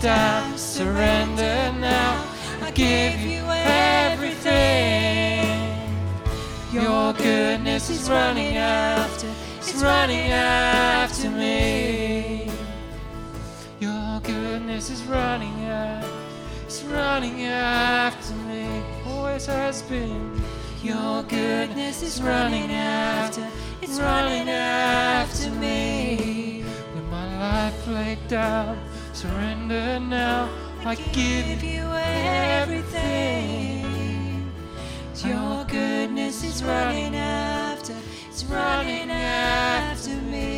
down, 0.00 0.56
surrender 0.58 1.72
now. 1.78 2.24
I 2.62 2.70
give 2.70 3.20
you 3.20 3.42
everything. 3.48 4.46
Your 6.72 7.12
goodness 7.14 7.90
is 7.90 8.10
running 8.10 8.56
after, 8.56 9.28
it's 9.58 9.74
running 9.74 10.30
after 10.30 11.30
me. 11.30 12.50
Your 13.80 14.20
goodness 14.20 14.90
is 14.90 15.02
running 15.04 15.64
after, 15.64 16.10
it's 16.64 16.82
running 16.84 17.42
after 17.42 18.34
me. 18.34 18.82
Always 19.06 19.46
has 19.46 19.82
been. 19.82 20.42
Your 20.82 21.22
goodness 21.22 22.02
is 22.02 22.20
running 22.22 22.70
after, 22.72 23.48
it's 23.80 23.98
running 23.98 24.48
after 24.48 25.50
me. 25.52 26.62
When 26.94 27.10
my 27.10 27.38
life 27.38 27.86
laid 27.88 28.28
down 28.28 28.78
surrender 29.26 30.00
now. 30.00 30.48
I 30.84 30.94
give 31.12 31.62
you 31.64 31.84
everything. 32.62 33.42
Your 35.24 35.64
goodness 35.64 36.44
is 36.44 36.62
running 36.62 37.16
after, 37.16 37.96
it's 38.28 38.44
running 38.44 39.10
after 39.10 40.10
me. 40.10 40.54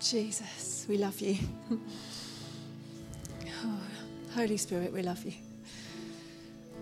Jesus, 0.00 0.86
we 0.88 0.98
love 0.98 1.20
you. 1.20 1.36
Holy 4.36 4.58
Spirit, 4.58 4.92
we 4.92 5.00
love 5.00 5.24
you. 5.24 5.32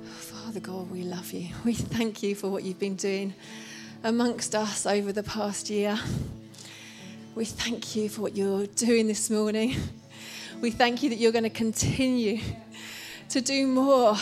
Father 0.07 0.59
God, 0.59 0.91
we 0.91 1.05
love 1.05 1.33
you. 1.33 1.55
We 1.65 1.75
thank 1.75 2.21
you 2.21 2.35
for 2.35 2.49
what 2.51 2.65
you've 2.65 2.81
been 2.81 2.97
doing 2.97 3.33
amongst 4.03 4.57
us 4.57 4.87
over 4.87 5.13
the 5.13 5.23
past 5.23 5.71
year. 5.71 5.97
We 7.37 7.45
thank 7.45 7.95
you 7.95 8.09
for 8.09 8.23
what 8.23 8.37
you're 8.37 8.67
doing 8.67 9.07
this 9.07 9.31
morning. 9.31 9.77
We 10.61 10.73
thank 10.73 11.05
you 11.05 11.11
that 11.11 11.17
you're 11.17 11.31
going 11.31 11.45
to 11.45 11.49
continue 11.49 12.41
to 13.29 13.41
do 13.41 13.69
more. 13.69 14.17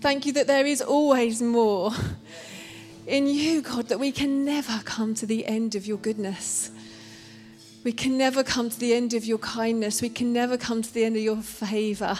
Thank 0.00 0.24
you 0.24 0.32
that 0.32 0.46
there 0.46 0.64
is 0.64 0.80
always 0.80 1.42
more 1.42 1.92
in 3.06 3.26
you, 3.26 3.60
God, 3.60 3.88
that 3.88 4.00
we 4.00 4.10
can 4.10 4.46
never 4.46 4.80
come 4.86 5.14
to 5.16 5.26
the 5.26 5.44
end 5.44 5.74
of 5.74 5.84
your 5.84 5.98
goodness. 5.98 6.70
We 7.88 7.92
can 7.92 8.18
never 8.18 8.44
come 8.44 8.68
to 8.68 8.78
the 8.78 8.92
end 8.92 9.14
of 9.14 9.24
your 9.24 9.38
kindness. 9.38 10.02
We 10.02 10.10
can 10.10 10.30
never 10.30 10.58
come 10.58 10.82
to 10.82 10.92
the 10.92 11.04
end 11.04 11.16
of 11.16 11.22
your 11.22 11.38
favor 11.38 12.18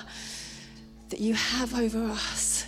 that 1.11 1.21
you 1.21 1.35
have 1.35 1.79
over 1.79 2.07
us. 2.07 2.65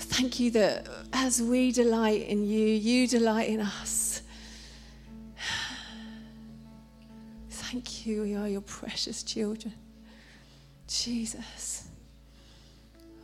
Thank 0.00 0.40
you 0.40 0.50
that 0.50 0.88
as 1.12 1.40
we 1.40 1.70
delight 1.70 2.26
in 2.26 2.44
you, 2.44 2.66
you 2.66 3.06
delight 3.06 3.50
in 3.50 3.60
us. 3.60 4.22
Thank 7.50 8.04
you, 8.04 8.22
we 8.22 8.34
are 8.34 8.48
your 8.48 8.62
precious 8.62 9.22
children. 9.22 9.72
Jesus. 10.88 11.86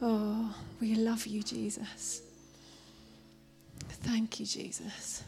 Oh, 0.01 0.55
we 0.81 0.95
love 0.95 1.27
you, 1.27 1.43
Jesus. 1.43 2.23
Thank 4.05 4.39
you, 4.39 4.47
Jesus. 4.47 5.25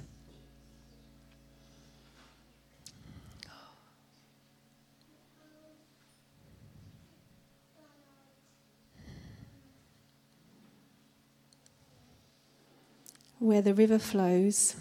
Where 13.40 13.62
the 13.62 13.72
river 13.72 13.98
flows, 13.98 14.76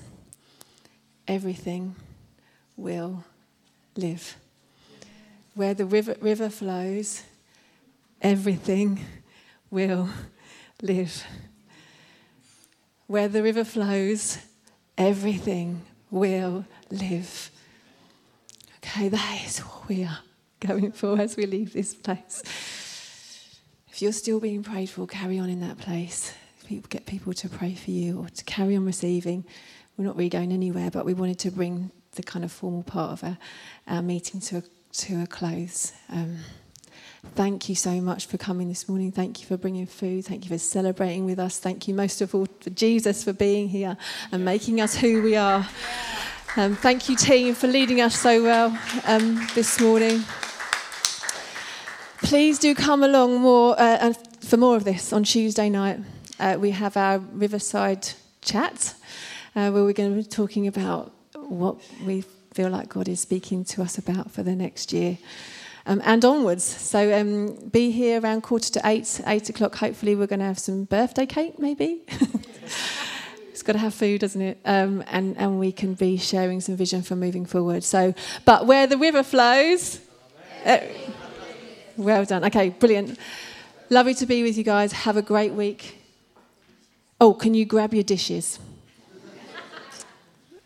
everything 1.26 1.96
will 2.76 3.24
live. 3.96 4.36
Where 5.56 5.74
the 5.74 5.86
river, 5.86 6.18
river 6.20 6.50
flows, 6.50 7.24
everything 8.22 9.00
will 9.72 10.10
live. 10.82 11.26
Where 13.08 13.30
the 13.30 13.42
river 13.42 13.64
flows, 13.64 14.40
everything 14.98 15.82
will 16.12 16.66
live. 16.90 17.52
Okay, 18.84 19.08
that 19.08 19.42
is 19.46 19.60
what 19.60 19.88
we 19.88 20.04
are 20.04 20.20
going 20.60 20.92
for 20.92 21.18
as 21.18 21.38
we 21.38 21.46
leave 21.46 21.72
this 21.72 21.94
place. 21.94 22.44
If 23.88 24.02
you're 24.02 24.12
still 24.12 24.42
being 24.42 24.64
prayed 24.64 24.90
for, 24.90 25.08
carry 25.08 25.40
on 25.40 25.50
in 25.50 25.62
that 25.62 25.78
place. 25.78 26.34
People 26.70 26.88
get 26.88 27.08
people 27.08 27.34
to 27.34 27.50
pray 27.50 27.74
for 27.74 27.90
you 27.90 28.20
or 28.20 28.30
to 28.30 28.44
carry 28.44 28.76
on 28.76 28.86
receiving. 28.86 29.44
We're 29.98 30.06
not 30.06 30.16
really 30.16 30.30
going 30.30 30.52
anywhere, 30.52 30.92
but 30.92 31.04
we 31.04 31.16
wanted 31.16 31.40
to 31.40 31.50
bring 31.50 31.90
the 32.12 32.22
kind 32.22 32.46
of 32.46 32.52
formal 32.52 32.84
part 32.84 33.12
of 33.12 33.24
our, 33.24 33.38
our 33.88 34.02
meeting 34.04 34.40
to 34.42 34.58
a, 34.58 34.64
to 34.98 35.24
a 35.24 35.26
close. 35.26 35.94
Um, 36.12 36.38
thank 37.34 37.70
you 37.70 37.74
so 37.74 38.00
much 38.00 38.28
for 38.28 38.38
coming 38.38 38.70
this 38.70 38.88
morning. 38.88 39.12
Thank 39.12 39.42
you 39.42 39.48
for 39.48 39.58
bringing 39.58 39.88
food. 39.88 40.26
Thank 40.26 40.44
you 40.44 40.50
for 40.50 40.60
celebrating 40.60 41.26
with 41.26 41.40
us. 41.40 41.58
Thank 41.58 41.88
you 41.88 41.96
most 41.96 42.22
of 42.22 42.36
all 42.36 42.46
for 42.60 42.70
Jesus 42.70 43.24
for 43.24 43.34
being 43.34 43.68
here 43.68 43.98
and 44.32 44.46
making 44.46 44.80
us 44.80 44.96
who 44.96 45.24
we 45.24 45.36
are. 45.36 45.68
Um, 46.56 46.76
thank 46.76 47.10
you, 47.10 47.16
team, 47.16 47.56
for 47.56 47.66
leading 47.66 48.00
us 48.00 48.16
so 48.16 48.44
well 48.44 48.80
um, 49.08 49.44
this 49.56 49.82
morning. 49.82 50.24
Please 52.22 52.60
do 52.60 52.76
come 52.76 53.02
along 53.02 53.42
more 53.42 53.74
uh, 53.80 54.14
for 54.42 54.58
more 54.58 54.76
of 54.76 54.84
this 54.84 55.12
on 55.12 55.24
Tuesday 55.24 55.68
night. 55.68 55.98
Uh, 56.40 56.58
we 56.58 56.72
have 56.72 56.96
our 56.96 57.20
Riverside 57.20 58.08
chat 58.42 58.96
uh, 59.56 59.70
where 59.72 59.84
we're 59.84 59.94
going 59.94 60.16
to 60.16 60.16
be 60.16 60.24
talking 60.24 60.68
about 60.68 61.12
what 61.36 61.76
we 62.06 62.22
feel 62.54 62.70
like 62.70 62.88
God 62.88 63.10
is 63.10 63.20
speaking 63.20 63.66
to 63.66 63.82
us 63.82 63.98
about 63.98 64.32
for 64.32 64.42
the 64.42 64.56
next 64.56 64.94
year. 64.94 65.18
Um, 65.86 66.02
and 66.06 66.24
onwards. 66.24 66.64
So 66.64 67.20
um, 67.20 67.56
be 67.70 67.92
here 67.92 68.22
around 68.22 68.42
quarter 68.42 68.72
to 68.74 68.82
eight, 68.86 69.20
eight 69.28 69.50
o'clock. 69.50 69.76
Hopefully, 69.76 70.16
we're 70.16 70.28
going 70.28 70.40
to 70.40 70.46
have 70.46 70.60
some 70.60 70.86
birthday 70.86 71.26
cake, 71.26 71.58
maybe. 71.60 72.04
it's 73.50 73.64
got 73.64 73.74
to 73.74 73.80
have 73.80 73.94
food, 73.94 74.22
doesn't 74.22 74.42
it? 74.42 74.60
Um, 74.66 75.04
and 75.08 75.36
and 75.38 75.60
we 75.60 75.72
can 75.72 75.96
be 75.96 76.18
sharing 76.18 76.62
some 76.62 76.76
vision 76.76 77.02
for 77.02 77.16
moving 77.16 77.46
forward. 77.46 77.84
So, 77.84 78.14
but 78.46 78.66
where 78.66 78.88
the 78.88 78.98
river 78.98 79.24
flows. 79.24 80.00
Uh, 80.66 80.80
well 81.98 82.24
done. 82.24 82.46
Okay, 82.46 82.70
brilliant. 82.70 83.18
Lovely 83.90 84.14
to 84.14 84.26
be 84.26 84.44
with 84.44 84.58
you 84.58 84.64
guys. 84.64 84.92
Have 84.94 85.18
a 85.18 85.24
great 85.24 85.54
week. 85.54 85.99
Oh, 87.22 87.34
can 87.34 87.54
you 87.54 87.66
grab 87.66 87.94
your 87.94 88.04
dishes 88.04 88.60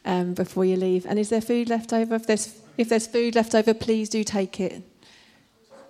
um, 0.06 0.34
before 0.34 0.66
you 0.66 0.76
leave? 0.76 1.06
And 1.06 1.18
is 1.18 1.30
there 1.30 1.42
food 1.42 1.70
left 1.70 1.92
over? 1.92 2.16
If 2.16 2.28
there's 2.28 2.60
if 2.78 2.90
there's 2.90 3.08
food 3.08 3.36
left 3.36 3.56
over, 3.56 3.74
please 3.74 4.10
do 4.10 4.24
take 4.24 4.60
it. 4.60 4.84